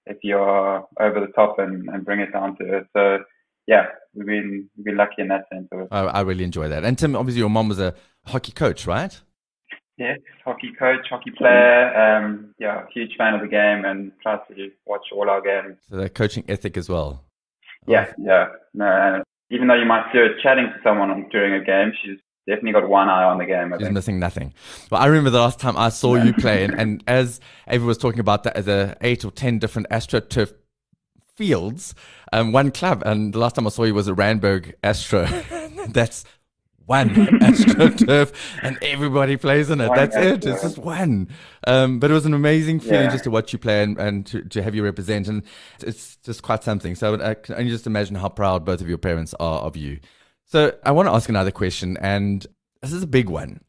[0.06, 2.88] if you're over the top and, and bring it down to earth.
[2.96, 3.20] So,
[3.68, 5.68] yeah, we've been we've been lucky in that sense.
[5.92, 6.84] I, I really enjoy that.
[6.84, 7.94] And Tim, obviously, your mom was a
[8.26, 9.20] hockey coach, right?
[9.98, 11.94] Yes, hockey coach, hockey player.
[11.96, 15.78] Um, yeah, huge fan of the game and try to watch all our games.
[15.90, 17.24] So that coaching ethic as well.
[17.88, 18.48] Yeah, yeah.
[18.74, 22.74] No, even though you might see her chatting to someone during a game, she's definitely
[22.74, 23.74] got one eye on the game.
[23.74, 23.94] I She's think.
[23.94, 24.54] missing nothing.
[24.90, 27.40] Well, I remember the last time I saw you play, and, and as
[27.72, 30.54] Eva was talking about that, the, the eight or ten different AstroTurf
[31.36, 31.96] fields,
[32.34, 35.26] um, one club, and the last time I saw you was at Randburg Astro.
[35.90, 36.26] That's
[36.86, 37.10] one
[37.46, 39.88] AstroTurf, and everybody plays in it.
[39.88, 40.46] One That's it.
[40.46, 41.30] It's just one.
[41.66, 43.12] Um, but it was an amazing feeling Yeah.
[43.12, 45.44] just to watch you play and, and to, to have you represent, and
[45.82, 46.96] it's just quite something.
[46.96, 50.00] So I can only just imagine how proud both of your parents are of you.
[50.52, 52.46] So I want to ask another question, and
[52.82, 53.62] this is a big one.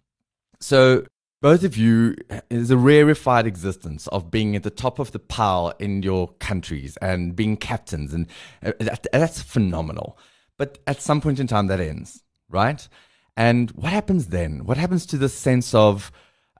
[0.58, 1.04] So
[1.40, 2.16] both of you
[2.50, 6.96] is a rarefied existence of being at the top of the pile in your countries
[6.96, 8.26] and being captains, and
[8.66, 10.18] uh, that, that's phenomenal.
[10.58, 12.88] But at some point in time, that ends, right?
[13.36, 14.64] And what happens then?
[14.64, 16.10] What happens to the sense of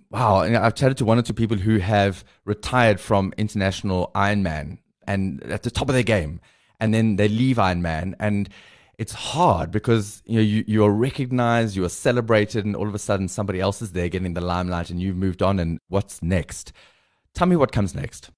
[0.08, 0.36] wow?
[0.36, 5.64] I've chatted to one or two people who have retired from international Ironman and at
[5.64, 6.40] the top of their game,
[6.78, 8.48] and then they leave Ironman and
[8.98, 12.94] it's hard because you know you, you are recognized, you are celebrated, and all of
[12.94, 15.58] a sudden somebody else is there getting the limelight, and you've moved on.
[15.58, 16.72] And what's next?
[17.34, 18.30] Tell me what comes next.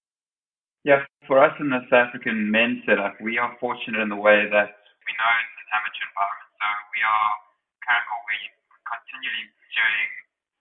[0.85, 4.45] Yeah, for us in the South African men's setup, we are fortunate in the way
[4.45, 4.71] that
[5.05, 6.51] we know it's an amateur environment.
[6.61, 7.31] So we are
[7.83, 10.12] currently we continually pursuing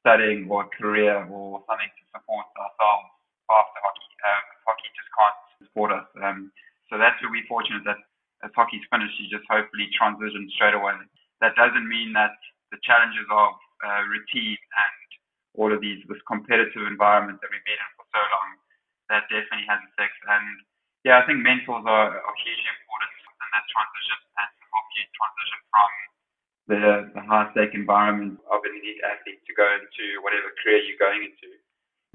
[0.03, 3.07] studying or career or something to support ourselves
[3.51, 4.07] after hockey.
[4.23, 6.07] Uh, hockey just can't support us.
[6.19, 6.51] Um,
[6.87, 7.99] so that's where we're fortunate that
[8.43, 10.93] as hockey's finished, you just hopefully transition straight away.
[11.39, 12.35] That doesn't mean that
[12.75, 15.07] the challenges of uh, routine and
[15.55, 18.57] all of these this competitive environment that we've been in for so long
[19.11, 20.17] that definitely has effects.
[20.25, 20.45] And
[21.03, 24.51] yeah, I think mentors are, are hugely important in that transition and
[24.93, 25.91] you transition from
[26.69, 26.81] the,
[27.13, 31.25] the high stake environment of an elite athlete to go into whatever career you're going
[31.25, 31.49] into.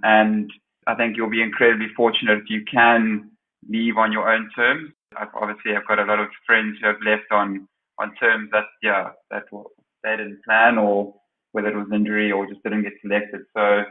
[0.03, 0.51] And
[0.87, 3.31] I think you'll be incredibly fortunate if you can
[3.69, 4.95] leave on your own terms.
[5.18, 8.64] I've obviously I've got a lot of friends who have left on on terms that
[8.83, 9.44] yeah that
[10.04, 11.14] they didn't plan or
[11.52, 13.42] whether it was injury or just didn't get selected.
[13.57, 13.85] So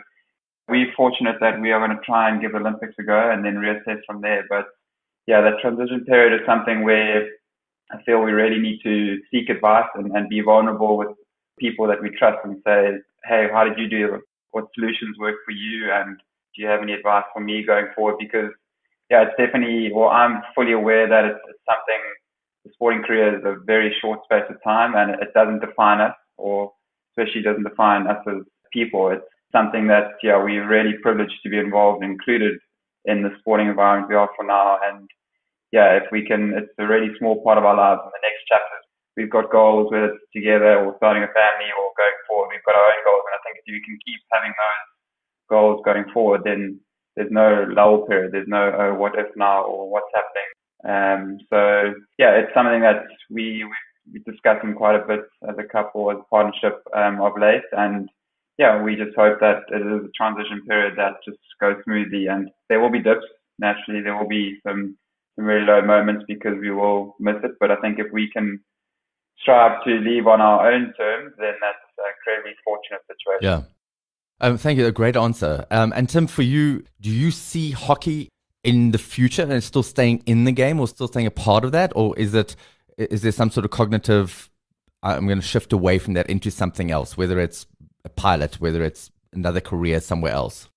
[0.69, 3.55] we're fortunate that we are going to try and give Olympics a go and then
[3.55, 4.45] reassess from there.
[4.49, 4.65] But
[5.25, 7.27] yeah, that transition period is something where
[7.91, 11.09] I feel we really need to seek advice and, and be vulnerable with
[11.59, 14.21] people that we trust and say, hey, how did you do?
[14.51, 15.91] What solutions work for you?
[15.91, 16.17] And
[16.55, 18.15] do you have any advice for me going forward?
[18.19, 18.51] Because,
[19.09, 22.01] yeah, it's definitely, well, I'm fully aware that it's, it's something,
[22.65, 26.15] the sporting career is a very short space of time and it doesn't define us
[26.37, 26.71] or
[27.11, 28.43] especially doesn't define us as
[28.73, 29.09] people.
[29.09, 32.59] It's something that, yeah, we're really privileged to be involved, included
[33.05, 34.77] in the sporting environment we are for now.
[34.83, 35.07] And
[35.71, 38.03] yeah, if we can, it's a really small part of our lives.
[38.03, 38.83] In the next chapters,
[39.15, 42.75] we've got goals, whether it's together or starting a family or going forward, we've got
[42.75, 43.23] our own goals.
[43.31, 44.87] And I think if you can keep having those
[45.47, 46.79] goals going forward, then
[47.17, 48.31] there's no lull period.
[48.31, 50.49] There's no, oh, what if now or what's happening.
[50.85, 55.63] Um, so yeah, it's something that we, we we're discussing quite a bit as a
[55.63, 57.65] couple, as a partnership um, of late.
[57.71, 58.07] And
[58.59, 62.27] yeah, we just hope that it is a transition period that just goes smoothly.
[62.27, 63.25] And there will be dips.
[63.57, 64.95] Naturally, there will be some
[65.35, 67.51] some really low moments because we will miss it.
[67.59, 68.59] But I think if we can
[69.41, 73.41] strive to leave on our own terms, then that's a incredibly fortunate situation.
[73.41, 73.76] Yeah.
[74.39, 74.85] Um, thank you.
[74.85, 75.65] A great answer.
[75.71, 78.29] Um, and Tim, for you, do you see hockey
[78.63, 81.71] in the future and still staying in the game or still staying a part of
[81.71, 81.91] that?
[81.95, 82.55] Or is it
[82.97, 84.49] is there some sort of cognitive
[85.03, 87.65] i'm going to shift away from that into something else whether it's
[88.03, 90.69] a pilot whether it's another career somewhere else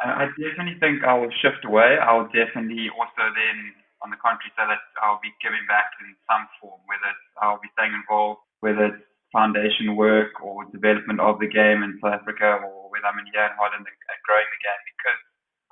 [0.00, 4.66] i definitely think i will shift away i'll definitely also then on the contrary say
[4.66, 8.86] that i'll be giving back in some form whether it's i'll be staying involved whether
[8.86, 13.28] it's foundation work or development of the game in south africa or whether i'm in
[13.32, 15.20] here in holland and growing the game because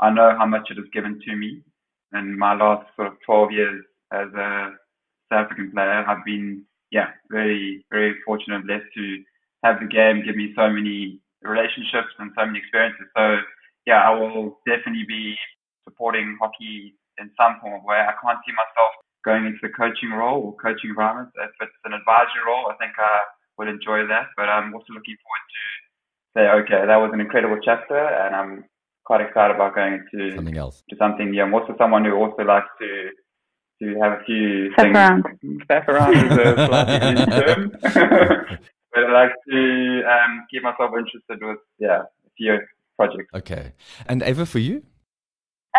[0.01, 1.62] i know how much it has given to me
[2.12, 4.77] in my last sort of 12 years as a
[5.31, 6.05] South African player.
[6.07, 9.23] I've been, yeah, very, very fortunate and blessed to
[9.64, 13.07] have the game give me so many relationships and so many experiences.
[13.16, 13.38] So,
[13.87, 15.35] yeah, I will definitely be
[15.85, 17.99] supporting hockey in some form of way.
[17.99, 18.92] I can't see myself
[19.25, 21.31] going into the coaching role or coaching environment.
[21.35, 23.27] If it's an advisory role, I think I
[23.59, 24.27] would enjoy that.
[24.37, 25.62] But I'm also looking forward to
[26.37, 28.64] say, okay, that was an incredible chapter, and I'm
[29.05, 30.83] quite excited about going into something else.
[30.90, 31.45] To something, yeah.
[31.45, 33.11] I'm also someone who also likes to
[33.83, 34.97] to have a few Step things.
[34.97, 35.25] around.
[35.64, 37.73] Step around is a slightly term.
[37.83, 42.59] but I like to um, keep myself interested with, yeah, a few
[42.97, 43.29] projects.
[43.35, 43.73] Okay.
[44.07, 44.83] And Eva, for you?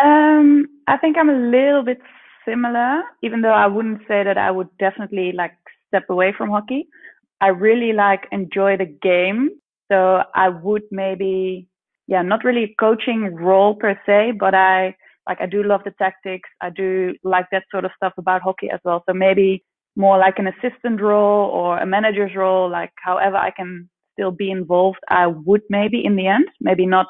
[0.02, 1.98] Um, I think I'm a little bit
[2.46, 5.56] similar, even though I wouldn't say that I would definitely like
[5.88, 6.86] step away from hockey.
[7.40, 9.50] I really like enjoy the game.
[9.90, 11.68] So I would maybe,
[12.06, 14.94] yeah, not really a coaching role per se, but I
[15.28, 16.48] like I do love the tactics.
[16.60, 19.02] I do like that sort of stuff about hockey as well.
[19.06, 19.64] So maybe
[19.96, 24.50] more like an assistant role or a manager's role, like however I can still be
[24.50, 27.06] involved, I would maybe in the end, maybe not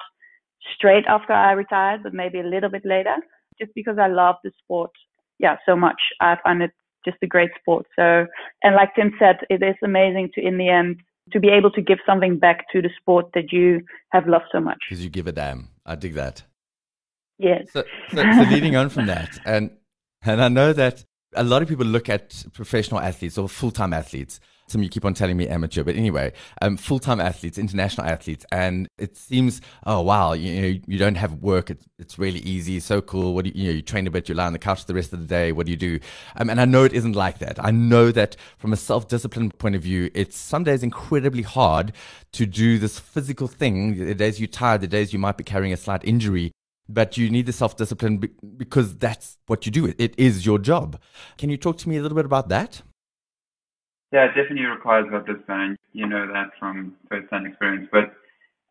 [0.74, 3.16] straight after I retired, but maybe a little bit later,
[3.58, 4.90] just because I love the sport.
[5.38, 6.00] Yeah, so much.
[6.20, 6.72] I find it
[7.08, 7.86] just a great sport.
[7.96, 8.26] So,
[8.62, 11.00] and like Tim said, it is amazing to, in the end,
[11.32, 14.60] to be able to give something back to the sport that you have loved so
[14.60, 14.78] much.
[14.88, 15.68] Because you give a damn.
[15.84, 16.42] I dig that.
[17.38, 17.68] Yes.
[17.72, 19.70] So, so, so leading on from that, and
[20.22, 23.92] and I know that a lot of people look at professional athletes or full time
[23.92, 24.40] athletes.
[24.70, 28.44] Some you keep on telling me amateur, but anyway, um, full time athletes, international athletes,
[28.52, 31.70] and it seems, oh wow, you know, you don't have work.
[31.70, 33.34] It's, it's really easy, so cool.
[33.34, 34.94] What do you, you know, you train a bit, you lie on the couch the
[34.94, 35.52] rest of the day.
[35.52, 35.98] What do you do?
[36.36, 37.62] Um, and I know it isn't like that.
[37.64, 41.92] I know that from a self discipline point of view, it's some days incredibly hard
[42.32, 43.98] to do this physical thing.
[43.98, 46.52] The days you're tired, the days you might be carrying a slight injury
[46.88, 48.16] but you need the self discipline
[48.56, 49.92] because that's what you do.
[49.98, 50.98] It is your job.
[51.36, 52.82] Can you talk to me a little bit about that?
[54.12, 55.76] Yeah, it definitely requires self discipline.
[55.92, 57.88] You know that from first hand experience.
[57.92, 58.12] But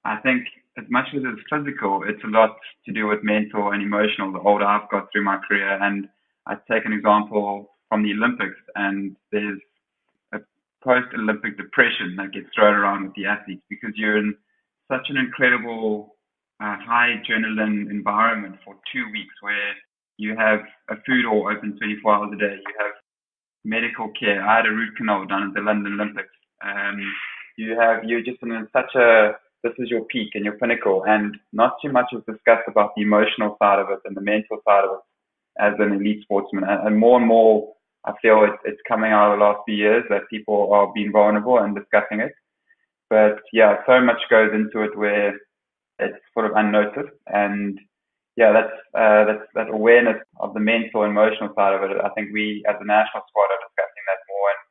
[0.05, 0.47] I think
[0.77, 4.31] as much as it's physical, it's a lot to do with mental and emotional.
[4.31, 6.07] The older I've got through my career, and
[6.47, 9.59] I take an example from the Olympics, and there's
[10.33, 10.39] a
[10.83, 14.35] post Olympic depression that gets thrown around with the athletes because you're in
[14.91, 16.15] such an incredible
[16.61, 19.73] uh, high adrenaline environment for two weeks where
[20.17, 22.57] you have a food hall open 24 hours a day.
[22.57, 22.95] You have
[23.67, 24.41] medical care.
[24.41, 26.33] I had a root canal done at the London Olympics.
[26.63, 26.97] Um,
[27.57, 31.35] you have, you're just in such a, this is your peak and your pinnacle and
[31.51, 34.85] not too much is discussed about the emotional side of it and the mental side
[34.85, 35.03] of it
[35.59, 36.63] as an elite sportsman.
[36.63, 37.73] And, more and more,
[38.05, 41.11] I feel it, it's coming out of the last few years that people are being
[41.11, 42.31] vulnerable and discussing it.
[43.09, 45.35] But yeah, so much goes into it where
[45.99, 47.17] it's sort of unnoticed.
[47.27, 47.79] And
[48.37, 51.97] yeah, that's uh, that's that awareness of the mental and emotional side of it.
[51.97, 54.61] I think we as a national squad are discussing that more, and,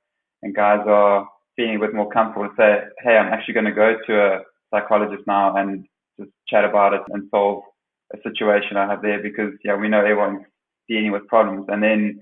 [0.43, 3.73] and guys are feeling a bit more comfortable to say, hey, I'm actually going to
[3.73, 4.41] go to a
[4.71, 5.85] psychologist now and
[6.21, 7.65] just chat about it and solve
[8.15, 10.47] a situation I have there because yeah, we know everyone's
[10.89, 11.67] dealing with problems.
[11.69, 12.21] And then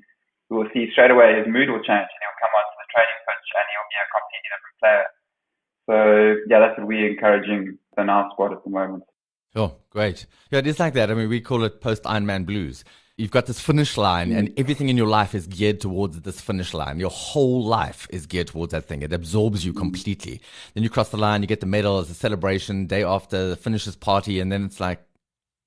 [0.48, 3.20] we will see straight away his mood will change and he'll come onto the training
[3.28, 5.06] pitch and he'll be a completely different player.
[5.84, 5.96] So
[6.48, 9.04] yeah, that's what we're encouraging in our squad at the moment.
[9.54, 10.26] Oh, great.
[10.50, 11.10] Yeah, it is like that.
[11.10, 12.84] I mean, we call it post Ironman blues.
[13.16, 16.74] You've got this finish line, and everything in your life is geared towards this finish
[16.74, 16.98] line.
[16.98, 19.02] Your whole life is geared towards that thing.
[19.02, 20.40] It absorbs you completely.
[20.74, 23.56] Then you cross the line, you get the medal as a celebration, day after the
[23.56, 25.00] finishes party, and then it's like,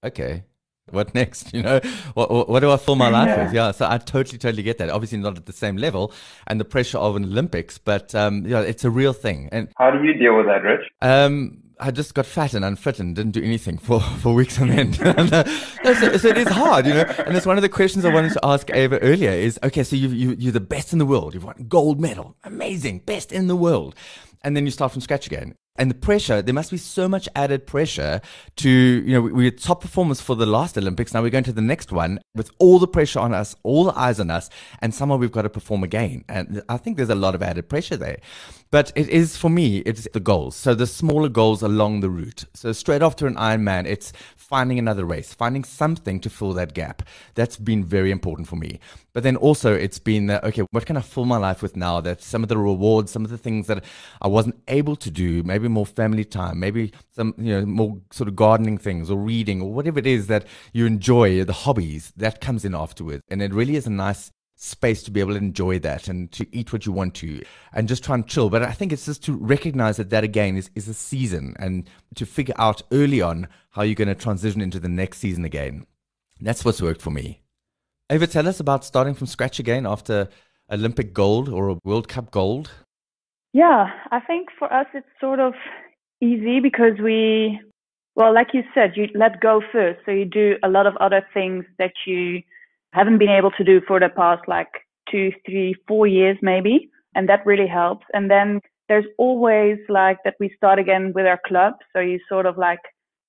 [0.03, 0.43] okay,
[0.91, 1.53] what next?
[1.53, 1.79] You know,
[2.15, 3.45] what, what do I fill my life yeah.
[3.45, 3.53] with?
[3.53, 4.89] Yeah, so I totally, totally get that.
[4.89, 6.11] Obviously, not at the same level
[6.47, 9.47] and the pressure of an Olympics, but um, yeah, it's a real thing.
[9.53, 10.89] And how do you deal with that, Rich?
[11.01, 14.71] Um, I just got fat and unfit and didn't do anything for, for weeks on
[14.71, 14.95] end.
[14.95, 15.07] so,
[16.17, 17.05] so, it is hard, you know.
[17.25, 19.95] And it's one of the questions I wanted to ask Eva earlier is, okay, so
[19.95, 21.33] you, you, you're the best in the world.
[21.33, 22.35] You've won gold medal.
[22.43, 22.99] Amazing.
[22.99, 23.95] Best in the world.
[24.43, 27.29] And then you start from scratch again and the pressure, there must be so much
[27.35, 28.21] added pressure
[28.57, 31.13] to, you know, we, we were top performers for the last Olympics.
[31.13, 33.97] Now we're going to the next one with all the pressure on us, all the
[33.97, 34.49] eyes on us,
[34.81, 36.23] and somehow we've got to perform again.
[36.27, 38.17] And I think there's a lot of added pressure there.
[38.69, 40.55] But it is, for me, it's the goals.
[40.55, 42.45] So the smaller goals along the route.
[42.53, 47.03] So straight after an Ironman, it's finding another race, finding something to fill that gap.
[47.35, 48.79] That's been very important for me.
[49.17, 51.99] But then also it's been that, okay, what can I fill my life with now?
[52.01, 53.83] That some of the rewards, some of the things that
[54.21, 58.27] I wasn't able to do, maybe more family time, maybe some, you know, more sort
[58.27, 62.41] of gardening things or reading or whatever it is that you enjoy, the hobbies, that
[62.41, 63.23] comes in afterwards.
[63.27, 66.45] And it really is a nice space to be able to enjoy that and to
[66.55, 67.41] eat what you want to
[67.73, 68.51] and just try and chill.
[68.51, 71.89] But I think it's just to recognize that that again is, is a season and
[72.13, 75.87] to figure out early on how you're going to transition into the next season again.
[76.39, 77.41] That's what's worked for me.
[78.09, 80.29] Eva, tell us about starting from scratch again after
[80.71, 82.71] Olympic gold or a World Cup gold.
[83.51, 85.53] Yeah, I think for us it's sort of
[86.21, 87.59] easy because we,
[88.15, 89.99] well, like you said, you let go first.
[90.05, 92.41] So you do a lot of other things that you
[92.93, 94.69] haven't been able to do for the past like
[95.11, 96.89] two, three, four years maybe.
[97.13, 98.05] And that really helps.
[98.13, 101.73] And then there's always like that we start again with our club.
[101.91, 102.79] So you sort of like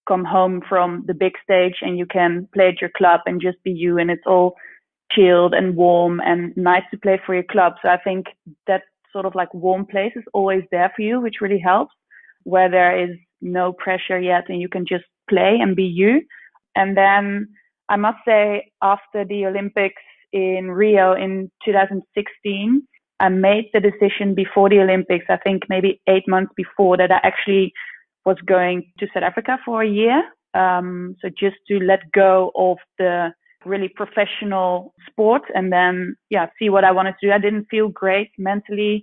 [0.09, 3.63] come home from the big stage and you can play at your club and just
[3.63, 4.55] be you and it's all
[5.13, 7.75] chilled and warm and nice to play for your club.
[7.83, 8.27] So I think
[8.67, 8.83] that
[9.13, 11.95] sort of like warm place is always there for you, which really helps
[12.45, 16.23] where there is no pressure yet and you can just play and be you.
[16.75, 17.49] And then
[17.89, 20.03] I must say after the Olympics
[20.33, 22.83] in Rio in 2016,
[23.21, 27.19] I made the decision before the Olympics, I think maybe eight months before that I
[27.25, 27.73] actually
[28.29, 30.19] was going to South Africa for a year.
[30.63, 33.15] Um, so just to let go of the
[33.65, 34.73] really professional
[35.09, 35.95] sport and then,
[36.31, 37.33] yeah, see what I wanted to do.
[37.33, 38.95] I didn't feel great mentally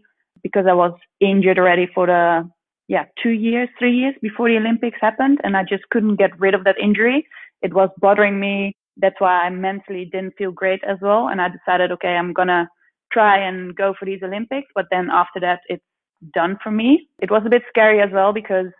[0.44, 2.50] because I was injured already for the,
[2.88, 5.38] yeah, two years, three years before the Olympics happened.
[5.44, 7.20] And I just couldn't get rid of that injury.
[7.62, 8.74] It was bothering me.
[8.98, 11.28] That's why I mentally didn't feel great as well.
[11.30, 12.68] And I decided, okay, I'm going to
[13.12, 14.70] try and go for these Olympics.
[14.78, 15.84] But then after that, it's
[16.40, 16.90] done for me.
[17.26, 18.72] It was a bit scary as well because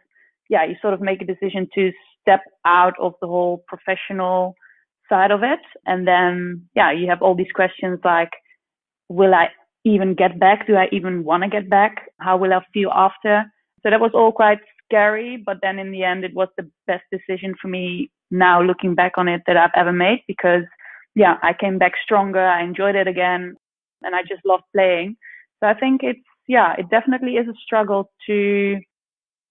[0.50, 1.92] yeah, you sort of make a decision to
[2.22, 4.56] step out of the whole professional
[5.10, 5.60] side of it.
[5.86, 8.32] And then, yeah, you have all these questions like,
[9.10, 9.50] will I
[9.84, 10.68] even get back?
[10.68, 12.10] Do I even want to get back?
[12.20, 13.44] How will I feel after?
[13.84, 15.42] So that was all quite scary.
[15.44, 19.14] But then in the end, it was the best decision for me now looking back
[19.18, 20.64] on it that I've ever made because,
[21.14, 22.44] yeah, I came back stronger.
[22.44, 23.56] I enjoyed it again
[24.02, 25.18] and I just loved playing.
[25.60, 28.80] So I think it's, yeah, it definitely is a struggle to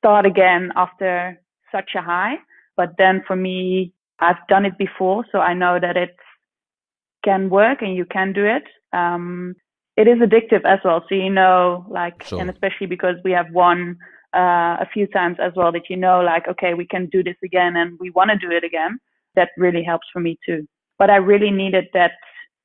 [0.05, 1.41] start again after
[1.73, 2.35] such a high.
[2.77, 6.17] But then for me, I've done it before, so I know that it
[7.25, 8.65] can work and you can do it.
[8.93, 9.55] Um,
[9.97, 11.05] it is addictive as well.
[11.09, 12.41] So you know, like, sure.
[12.41, 13.97] and especially because we have won
[14.37, 17.37] uh, a few times as well, that you know, like, okay, we can do this
[17.43, 18.99] again and we want to do it again.
[19.37, 20.67] That really helps for me too.
[20.99, 22.13] But I really needed that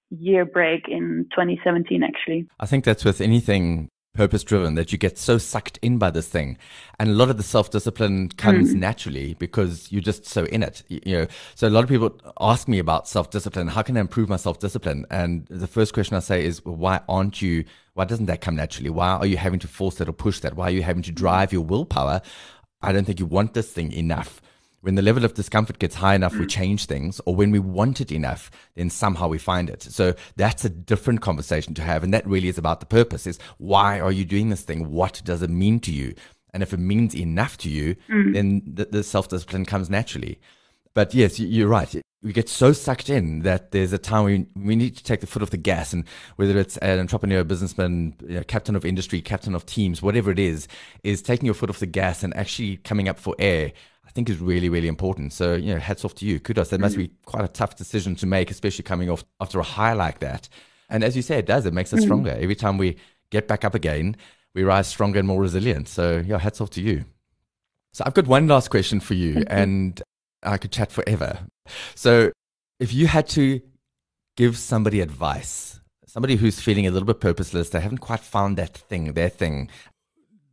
[0.10, 2.48] year break in 2017, actually.
[2.60, 6.28] I think that's with anything purpose driven that you get so sucked in by this
[6.28, 6.58] thing.
[7.00, 8.80] And a lot of the self discipline comes mm.
[8.80, 11.28] naturally because you're just so in it you know.
[11.56, 12.12] So a lot of people
[12.42, 15.94] ask me about self discipline how can i improve my self discipline and the first
[15.94, 17.64] question i say is why aren't you
[17.94, 18.90] why doesn't that come naturally?
[18.90, 20.56] Why are you having to force that or push that?
[20.56, 22.22] Why are you having to drive your willpower?
[22.82, 24.42] I don't think you want this thing enough
[24.82, 26.50] when the level of discomfort gets high enough, we mm.
[26.50, 29.84] change things, or when we want it enough, then somehow we find it.
[29.84, 32.04] So that's a different conversation to have.
[32.04, 34.92] And that really is about the purpose is why are you doing this thing?
[34.92, 36.14] What does it mean to you?
[36.54, 38.34] And if it means enough to you, mm.
[38.34, 40.40] then the, the self discipline comes naturally.
[40.94, 41.94] But yes, you're right.
[42.22, 45.28] We get so sucked in that there's a time we, we need to take the
[45.28, 45.94] foot off the gas.
[45.94, 46.04] And
[46.36, 50.40] whether it's an entrepreneur, businessman, you know, captain of industry, captain of teams, whatever it
[50.40, 50.68] is,
[51.04, 53.72] is taking your foot off the gas and actually coming up for air.
[54.06, 55.34] I think is really, really important.
[55.34, 56.40] So, you know, hats off to you.
[56.40, 56.70] Kudos.
[56.70, 59.94] That must be quite a tough decision to make, especially coming off after a high
[59.94, 60.50] like that.
[60.90, 61.68] And as you say, it does.
[61.68, 62.04] It makes us mm.
[62.06, 62.32] stronger.
[62.32, 62.98] Every time we
[63.30, 64.18] get back up again,
[64.56, 65.88] we rise stronger and more resilient.
[65.88, 67.06] So, yeah, hats off to you.
[67.94, 70.02] So, I've got one last question for you, and
[70.42, 71.40] I could chat forever.
[71.96, 72.32] So,
[72.80, 73.62] if you had to
[74.38, 78.76] give somebody advice, somebody who's feeling a little bit purposeless, they haven't quite found that
[78.76, 79.70] thing, their thing,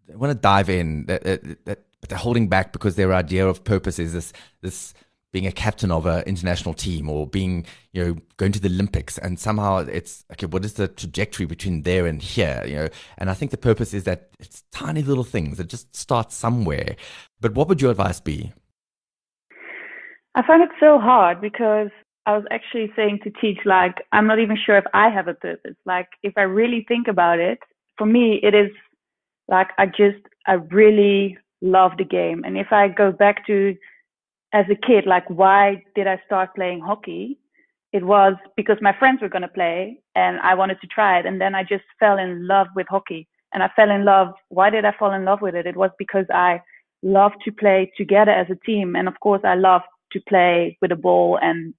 [0.08, 3.46] they want to dive in, that, that, that, but they're holding back because their idea
[3.46, 4.94] of purpose is this, this
[5.32, 9.18] being a captain of an international team or being, you know, going to the Olympics.
[9.18, 12.62] And somehow it's okay, what is the trajectory between there and here?
[12.66, 12.88] You know,
[13.18, 16.96] and I think the purpose is that it's tiny little things that just start somewhere.
[17.40, 18.52] But what would your advice be?
[20.36, 21.88] I find it so hard because
[22.26, 25.34] I was actually saying to teach, like, I'm not even sure if I have a
[25.34, 25.74] purpose.
[25.86, 27.58] Like, if I really think about it,
[27.96, 28.70] for me, it is
[29.48, 32.42] like I just, I really love the game.
[32.44, 33.74] And if I go back to
[34.52, 37.38] as a kid, like, why did I start playing hockey?
[37.94, 41.24] It was because my friends were going to play and I wanted to try it.
[41.24, 43.26] And then I just fell in love with hockey.
[43.54, 44.34] And I fell in love.
[44.50, 45.66] Why did I fall in love with it?
[45.66, 46.60] It was because I
[47.02, 48.96] loved to play together as a team.
[48.96, 49.84] And of course, I loved
[50.16, 51.74] to play with a ball and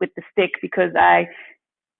[0.00, 1.28] with the stick because I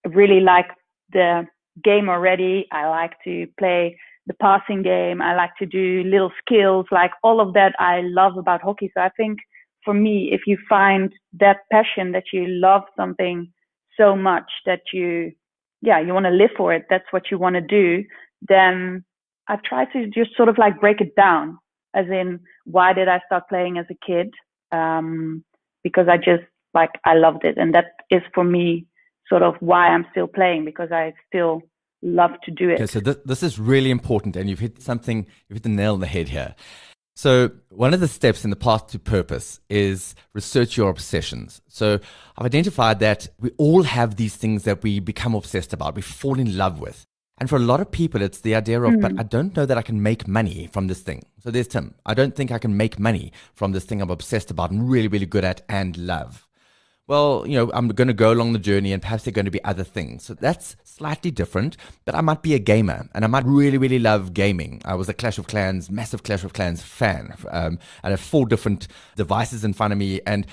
[0.09, 0.66] really like
[1.12, 1.47] the
[1.82, 2.66] game already.
[2.72, 5.22] I like to play the passing game.
[5.22, 8.91] I like to do little skills, like all of that I love about hockey.
[8.95, 9.39] So I think
[9.84, 13.53] for me, if you find that passion that you love something
[13.97, 15.32] so much that you,
[15.80, 18.05] yeah, you want to live for it, that's what you want to do,
[18.49, 19.05] then
[19.49, 21.59] I've tried to just sort of like break it down
[21.95, 24.34] as in why did I start playing as a kid?
[24.72, 25.45] Um,
[25.87, 26.43] because I just
[26.74, 28.87] like I loved it, and that is for me
[29.28, 31.62] sort of why I'm still playing because I still
[32.03, 32.74] love to do it.
[32.74, 35.93] Okay, so this, this is really important, and you've hit something, you've hit the nail
[35.95, 36.57] on the head here.
[37.14, 41.62] So, one of the steps in the path to purpose is research your obsessions.
[41.68, 42.01] So,
[42.37, 46.41] I've identified that we all have these things that we become obsessed about, we fall
[46.41, 47.07] in love with.
[47.39, 49.01] And for a lot of people, it's the idea of, mm.
[49.03, 51.26] but I don't know that I can make money from this thing.
[51.43, 51.95] So there's Tim.
[52.07, 55.09] I don't think I can make money from this thing I'm obsessed about and really,
[55.09, 56.47] really good at and love.
[57.09, 59.45] Well, you know, I'm going to go along the journey and perhaps there are going
[59.45, 60.24] to be other things.
[60.24, 64.01] So that's slightly different, but I might be a gamer and I might really, really
[64.01, 64.82] love gaming.
[64.84, 67.32] I was a Clash of Clans, massive Clash of Clans fan.
[67.49, 70.49] Um, I have four different devices in front of me and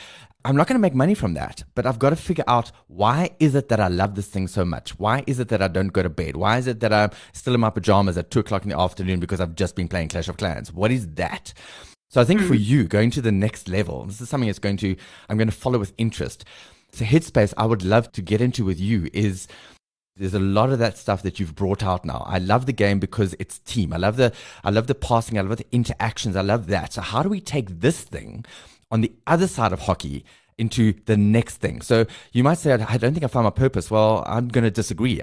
[0.45, 3.31] I'm not going to make money from that, but I've got to figure out why
[3.39, 4.99] is it that I love this thing so much?
[4.99, 6.35] Why is it that I don't go to bed?
[6.35, 9.19] Why is it that I'm still in my pajamas at two o'clock in the afternoon
[9.19, 10.73] because I've just been playing Clash of Clans?
[10.73, 11.53] What is that?
[12.09, 12.61] So I think for hmm.
[12.61, 14.95] you, going to the next level, this is something that's going to,
[15.29, 16.45] I'm going to follow with interest.
[16.91, 19.47] So Headspace, I would love to get into with you is
[20.15, 22.23] there's a lot of that stuff that you've brought out now.
[22.27, 23.93] I love the game because it's team.
[23.93, 24.31] I love the
[24.63, 25.39] I love the passing.
[25.39, 26.35] I love the interactions.
[26.35, 26.93] I love that.
[26.93, 28.45] So how do we take this thing
[28.93, 30.23] on the other side of hockey
[30.59, 31.81] into the next thing.
[31.81, 33.89] So you might say, I don't think I found my purpose.
[33.89, 35.19] Well, I'm going to disagree.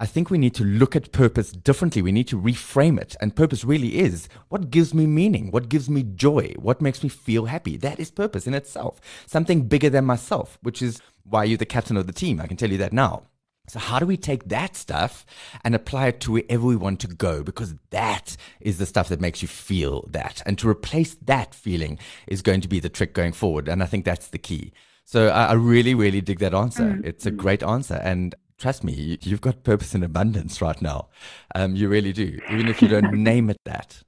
[0.00, 2.02] I think we need to look at purpose differently.
[2.02, 3.14] We need to reframe it.
[3.20, 5.52] And purpose really is what gives me meaning?
[5.52, 6.54] What gives me joy?
[6.58, 7.76] What makes me feel happy?
[7.76, 9.00] That is purpose in itself.
[9.26, 12.40] Something bigger than myself, which is why you're the captain of the team.
[12.40, 13.22] I can tell you that now.
[13.68, 15.24] So, how do we take that stuff
[15.64, 17.44] and apply it to wherever we want to go?
[17.44, 20.42] Because that is the stuff that makes you feel that.
[20.44, 23.68] And to replace that feeling is going to be the trick going forward.
[23.68, 24.72] And I think that's the key.
[25.04, 26.82] So, I, really, really dig that answer.
[26.82, 27.06] Mm-hmm.
[27.06, 28.00] It's a great answer.
[28.02, 31.08] And trust me, you've got purpose in abundance right now.
[31.54, 34.02] Um, you really do, even if you don't name it that.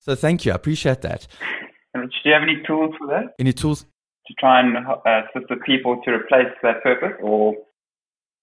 [0.00, 0.50] So, thank you.
[0.50, 1.28] I appreciate that.
[1.94, 3.34] Do you have any tools for that?
[3.38, 3.82] Any tools?
[4.26, 7.54] To try and uh, assist the people to replace that purpose or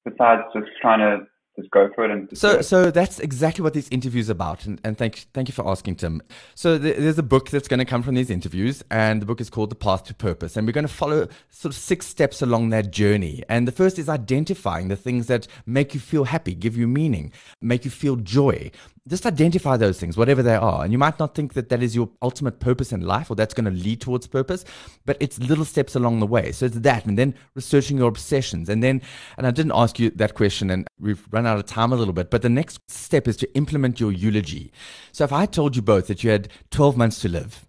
[0.06, 1.26] besides just trying to
[1.56, 4.66] just go for it and so so that's exactly what this interview is about.
[4.66, 6.22] And, and thank thank you for asking tim.
[6.56, 9.40] So th- there's a book that's going to come from these interviews and the book
[9.40, 10.58] is called the path to purpose.
[10.58, 13.44] And we're going to follow sort of six steps along that journey.
[13.50, 17.32] And the first is identifying the things that make you feel happy give you meaning
[17.62, 18.72] make you feel joy
[19.08, 20.84] just identify those things, whatever they are.
[20.84, 23.54] And you might not think that that is your ultimate purpose in life or that's
[23.54, 24.64] going to lead towards purpose,
[25.06, 26.54] but it's little steps along the way.
[26.54, 27.06] So it's that.
[27.06, 28.70] And then researching your obsessions.
[28.70, 29.02] And then,
[29.38, 32.14] and I didn't ask you that question and we've run out of time a little
[32.14, 34.72] bit, but the next step is to implement your eulogy.
[35.12, 37.66] So if I told you both that you had 12 months to live,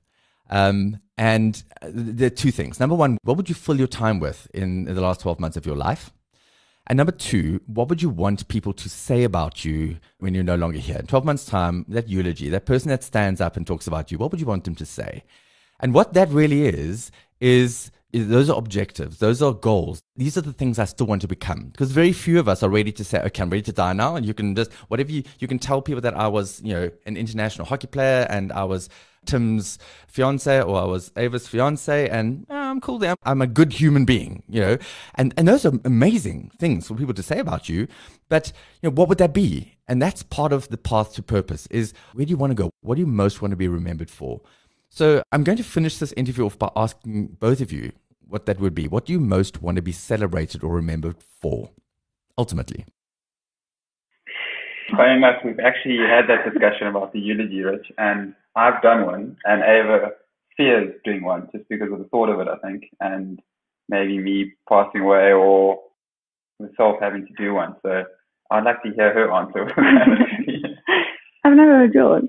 [0.51, 2.79] um, and uh, there are two things.
[2.79, 5.67] Number one, what would you fill your time with in the last 12 months of
[5.67, 6.13] your life?
[6.87, 10.57] And number two, what would you want people to say about you when you're no
[10.57, 10.99] longer here?
[10.99, 14.19] In 12 months' time, that eulogy, that person that stands up and talks about you,
[14.19, 15.25] what would you want them to say?
[15.81, 17.11] And what that really is,
[17.41, 19.19] is those are objectives.
[19.19, 20.03] Those are goals.
[20.15, 21.71] These are the things I still want to become.
[21.71, 24.15] Because very few of us are ready to say, okay, I'm ready to die now.
[24.15, 26.91] And you can just, whatever you, you can tell people that I was, you know,
[27.07, 28.89] an international hockey player and I was
[29.27, 33.15] Tim's fiance or I was Eva's fiance and oh, I'm cool there.
[33.25, 34.79] I'm a good human being, you know,
[35.15, 37.89] and, and those are amazing things for people to say about you.
[38.29, 39.77] But, you know, what would that be?
[39.87, 42.71] And that's part of the path to purpose is where do you want to go?
[42.81, 44.41] What do you most want to be remembered for?
[44.89, 47.93] So I'm going to finish this interview off by asking both of you
[48.29, 48.89] what that would be.
[48.89, 51.71] What do you most want to be celebrated or remembered for,
[52.39, 52.87] ultimately?
[54.97, 59.37] Funny enough, we've actually had that discussion about the eulogy, Rich, and I've done one,
[59.45, 60.11] and Eva
[60.57, 63.41] fears doing one just because of the thought of it, I think, and
[63.89, 65.81] maybe me passing away or
[66.61, 67.75] myself having to do one.
[67.83, 68.05] So
[68.51, 69.69] I'd like to hear her answer.
[71.45, 72.25] I've never heard yours.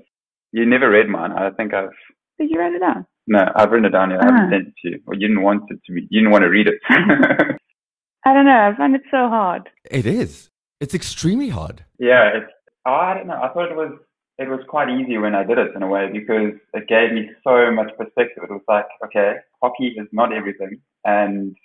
[0.52, 1.32] You never read mine.
[1.32, 1.90] I think I've.
[2.38, 3.06] Did you write it down?
[3.26, 4.20] No, I've written it down here.
[4.20, 4.50] I haven't ah.
[4.50, 5.02] sent it to you.
[5.06, 6.06] Or you didn't want it to be.
[6.10, 6.80] You didn't want to read it.
[6.88, 8.72] I don't know.
[8.72, 9.68] I find it so hard.
[9.90, 10.50] It is.
[10.80, 11.84] It's extremely hard.
[11.98, 12.30] Yeah.
[12.34, 12.52] It's.
[12.86, 13.40] Oh, I don't know.
[13.40, 13.92] I thought it was.
[14.38, 17.30] It was quite easy when I did it in a way because it gave me
[17.42, 18.44] so much perspective.
[18.44, 21.56] It was like, okay, hockey is not everything, and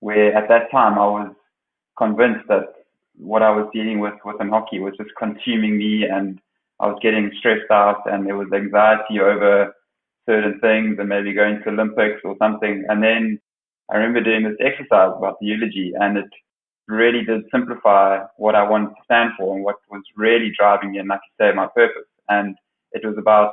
[0.00, 1.34] where at that time I was
[1.96, 2.66] convinced that
[3.16, 6.40] what I was dealing with within hockey was just consuming me, and
[6.80, 9.72] I was getting stressed out, and there was anxiety over
[10.28, 12.84] certain things and maybe going to Olympics or something.
[12.88, 13.40] And then
[13.90, 16.30] I remember doing this exercise about the eulogy and it
[16.88, 20.98] really did simplify what I wanted to stand for and what was really driving me
[20.98, 22.06] and like you say, my purpose.
[22.28, 22.56] And
[22.92, 23.52] it was about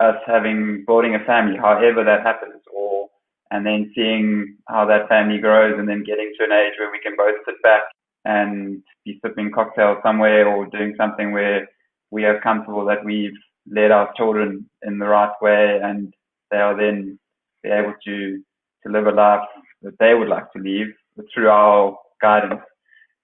[0.00, 3.08] us having, building a family, however that happens, or,
[3.50, 6.98] and then seeing how that family grows and then getting to an age where we
[7.00, 7.82] can both sit back
[8.24, 11.68] and be sipping cocktails somewhere or doing something where
[12.10, 13.36] we are comfortable that we've
[13.70, 16.12] led our children in the right way and
[16.50, 17.18] they are then
[17.62, 18.42] be able to,
[18.82, 19.46] to live a life
[19.82, 20.88] that they would like to live
[21.32, 22.60] through our guidance.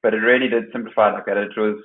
[0.03, 1.37] But it really did simplify like that.
[1.37, 1.77] It was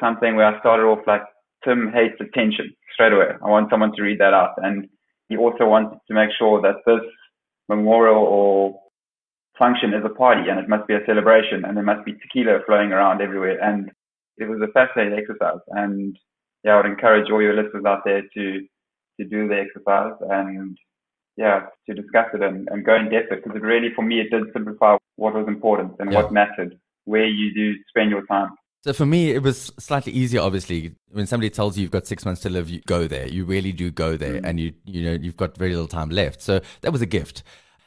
[0.00, 1.22] something where I started off like
[1.64, 3.30] Tim hates attention straight away.
[3.44, 4.54] I want someone to read that out.
[4.58, 4.88] And
[5.28, 7.04] he also wanted to make sure that this
[7.68, 8.80] memorial or
[9.58, 12.58] function is a party and it must be a celebration and there must be tequila
[12.66, 13.58] flowing around everywhere.
[13.62, 13.90] And
[14.36, 15.60] it was a fascinating exercise.
[15.68, 16.18] And
[16.64, 18.66] yeah, I would encourage all your listeners out there to
[19.20, 20.76] to do the exercise and
[21.36, 24.30] yeah, to discuss it and, and go in depth because it really, for me, it
[24.30, 26.22] did simplify what was important and yeah.
[26.22, 28.50] what mattered, where you do spend your time.
[28.84, 30.42] So for me, it was slightly easier.
[30.42, 33.26] Obviously, when somebody tells you you've got six months to live, you go there.
[33.26, 34.44] You really do go there, mm-hmm.
[34.44, 36.42] and you you know you've got very little time left.
[36.42, 37.44] So that was a gift.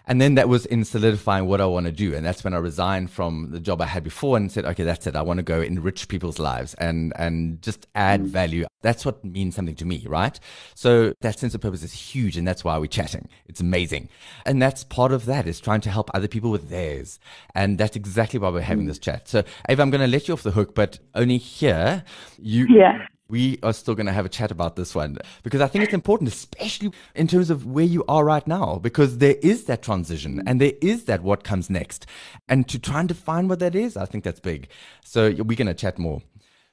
[0.08, 2.16] And then that was in solidifying what I want to do.
[2.16, 5.06] And that's when I resigned from the job I had before and said, okay, that's
[5.06, 5.16] it.
[5.16, 8.26] I want to go enrich people's lives and, and just add mm.
[8.28, 8.66] value.
[8.82, 10.40] That's what means something to me, right?
[10.76, 12.38] So that sense of purpose is huge.
[12.38, 13.28] And that's why we're chatting.
[13.48, 14.08] It's amazing.
[14.46, 17.20] And that's part of that is trying to help other people with theirs.
[17.54, 18.90] And that's exactly why we're having mm.
[18.90, 19.28] this chat.
[19.28, 22.04] So Eva, I'm going to let you off the hook, but only here
[22.40, 25.68] you, yeah we are still going to have a chat about this one because I
[25.68, 29.66] think it's important, especially in terms of where you are right now, because there is
[29.66, 30.44] that transition mm.
[30.46, 32.06] and there is that what comes next.
[32.48, 34.70] And to try and define what that is, I think that's big.
[35.04, 36.22] So we're going to chat more.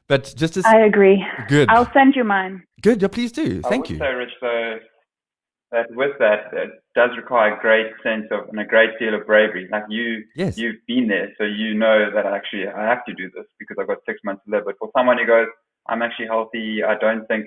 [0.07, 1.25] But just as I agree.
[1.49, 1.69] Good.
[1.71, 2.63] I'll send you mine.
[2.83, 3.01] Good.
[3.01, 3.63] Yeah, please do.
[3.63, 3.99] Thank I you.
[3.99, 4.79] So, Rich, though,
[5.73, 9.27] that with that, it does require a great sense of and a great deal of
[9.27, 9.67] bravery.
[9.71, 10.59] Like you, yes.
[10.59, 13.89] you've been there, so you know that actually I have to do this because I've
[13.89, 14.65] got six months to live.
[14.67, 15.49] But for someone who goes,
[15.89, 16.82] I'm actually healthy.
[16.82, 17.47] I don't think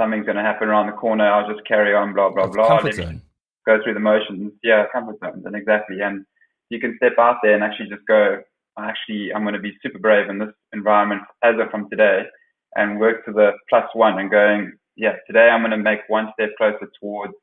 [0.00, 1.26] something's going to happen around the corner.
[1.30, 2.68] I'll just carry on, blah, blah, blah.
[2.68, 3.22] Comfort zone.
[3.66, 4.52] Go through the motions.
[4.62, 5.44] Yeah, comfort zones.
[5.46, 6.00] And exactly.
[6.00, 6.24] And
[6.70, 8.40] you can step out there and actually just go,
[8.78, 12.24] actually, I'm going to be super brave in this environment as of from today
[12.76, 16.28] and work to the plus one and going, yeah, today I'm going to make one
[16.34, 17.34] step closer towards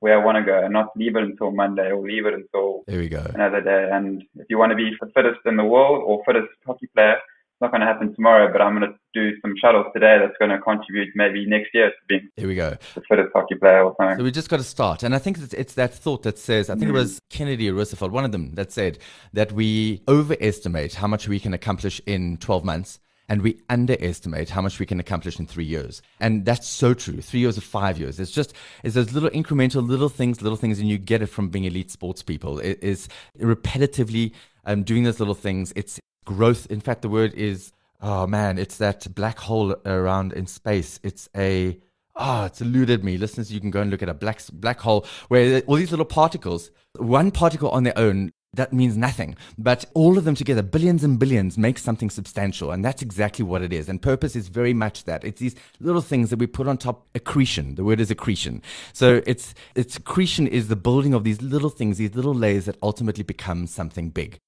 [0.00, 2.84] where I want to go and not leave it until Monday or leave it until
[2.86, 3.24] there we go.
[3.34, 3.90] another day.
[3.92, 7.16] And if you want to be the fittest in the world or fittest hockey player,
[7.60, 10.50] not going to happen tomorrow, but I'm going to do some shuttles today that's going
[10.50, 12.76] to contribute maybe next year to being Here we go.
[12.94, 14.18] the fittest hockey player or something.
[14.18, 15.02] So we just got to start.
[15.02, 16.90] And I think it's, it's that thought that says, I think mm.
[16.90, 18.98] it was Kennedy or Roosevelt, one of them, that said
[19.32, 22.98] that we overestimate how much we can accomplish in 12 months
[23.30, 26.02] and we underestimate how much we can accomplish in three years.
[26.18, 27.20] And that's so true.
[27.20, 28.18] Three years or five years.
[28.18, 28.52] It's just,
[28.82, 31.92] it's those little incremental little things, little things, and you get it from being elite
[31.92, 32.58] sports people.
[32.58, 33.08] It is
[33.38, 34.32] repetitively
[34.64, 35.72] um, doing those little things.
[35.76, 36.66] It's growth.
[36.70, 41.00] In fact, the word is, oh man, it's that black hole around in space.
[41.02, 41.78] It's a,
[42.16, 43.18] oh, it's eluded me.
[43.18, 46.04] Listeners, you can go and look at a black, black hole where all these little
[46.04, 49.36] particles, one particle on their own that means nothing.
[49.58, 52.72] But all of them together, billions and billions, make something substantial.
[52.72, 53.88] And that's exactly what it is.
[53.88, 55.24] And purpose is very much that.
[55.24, 57.76] It's these little things that we put on top accretion.
[57.76, 58.62] The word is accretion.
[58.92, 62.76] So it's, it's accretion is the building of these little things, these little layers that
[62.82, 64.40] ultimately become something big.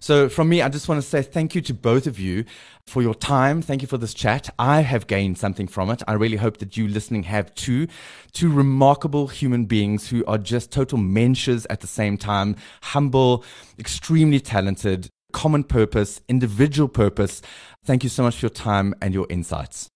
[0.00, 2.44] So, from me, I just want to say thank you to both of you
[2.86, 3.62] for your time.
[3.62, 4.50] Thank you for this chat.
[4.58, 6.02] I have gained something from it.
[6.06, 7.86] I really hope that you listening have too.
[8.32, 13.44] Two remarkable human beings who are just total mensches at the same time, humble,
[13.78, 17.40] extremely talented, common purpose, individual purpose.
[17.84, 19.90] Thank you so much for your time and your insights.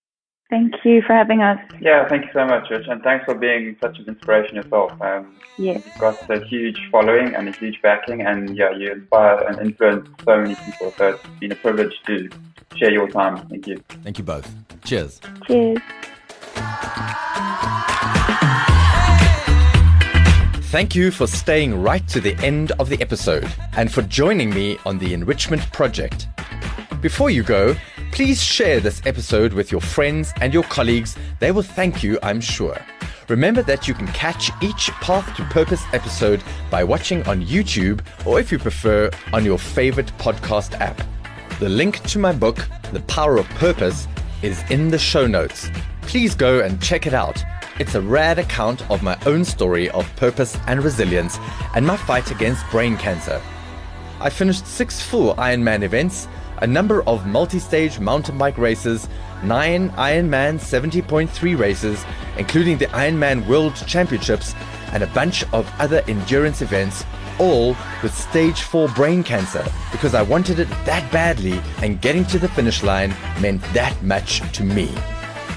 [0.50, 1.58] Thank you for having us.
[1.78, 4.92] Yeah, thank you so much, Rich, and thanks for being such an inspiration yourself.
[5.02, 5.74] Um, yeah.
[5.74, 10.08] You've got a huge following and a huge backing, and yeah, you inspire and influence
[10.24, 10.94] so many people.
[10.96, 12.30] So it's been a privilege to
[12.76, 13.46] share your time.
[13.48, 13.76] Thank you.
[14.02, 14.50] Thank you both.
[14.84, 15.20] Cheers.
[15.46, 15.78] Cheers.
[20.70, 24.78] Thank you for staying right to the end of the episode and for joining me
[24.86, 26.26] on the Enrichment Project.
[27.00, 27.74] Before you go,
[28.12, 31.16] Please share this episode with your friends and your colleagues.
[31.38, 32.76] They will thank you, I'm sure.
[33.28, 38.40] Remember that you can catch each Path to Purpose episode by watching on YouTube or,
[38.40, 41.00] if you prefer, on your favorite podcast app.
[41.60, 44.08] The link to my book, The Power of Purpose,
[44.42, 45.68] is in the show notes.
[46.02, 47.42] Please go and check it out.
[47.78, 51.38] It's a rad account of my own story of purpose and resilience
[51.74, 53.40] and my fight against brain cancer.
[54.20, 56.26] I finished six full Ironman events
[56.60, 59.08] a number of multi-stage mountain bike races,
[59.42, 62.04] nine Ironman 70.3 races,
[62.36, 64.54] including the Ironman World Championships,
[64.92, 67.04] and a bunch of other endurance events,
[67.38, 72.38] all with stage 4 brain cancer because I wanted it that badly and getting to
[72.38, 74.92] the finish line meant that much to me.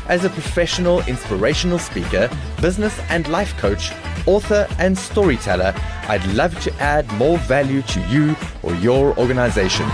[0.07, 2.29] As a professional inspirational speaker,
[2.61, 3.91] business and life coach,
[4.27, 5.73] author, and storyteller,
[6.07, 9.89] I'd love to add more value to you or your organization.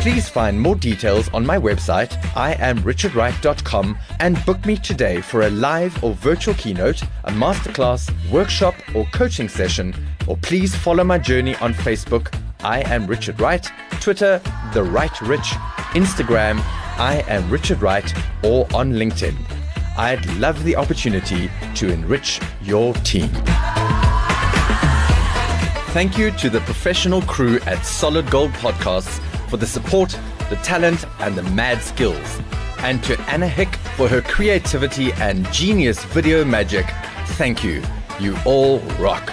[0.00, 6.02] Please find more details on my website, iamrichardwright.com, and book me today for a live
[6.02, 9.94] or virtual keynote, a masterclass, workshop, or coaching session.
[10.26, 13.70] Or please follow my journey on Facebook, I am Richard Wright,
[14.00, 14.40] Twitter,
[14.72, 15.50] The Right Rich,
[15.92, 16.60] Instagram,
[16.98, 18.10] I am Richard Wright,
[18.42, 19.36] or on LinkedIn.
[19.98, 23.28] I'd love the opportunity to enrich your team.
[25.92, 29.20] Thank you to the professional crew at Solid Gold Podcasts
[29.50, 30.16] for the support,
[30.48, 32.40] the talent, and the mad skills.
[32.78, 36.86] And to Anna Hick for her creativity and genius video magic,
[37.36, 37.82] thank you.
[38.18, 39.30] You all rock.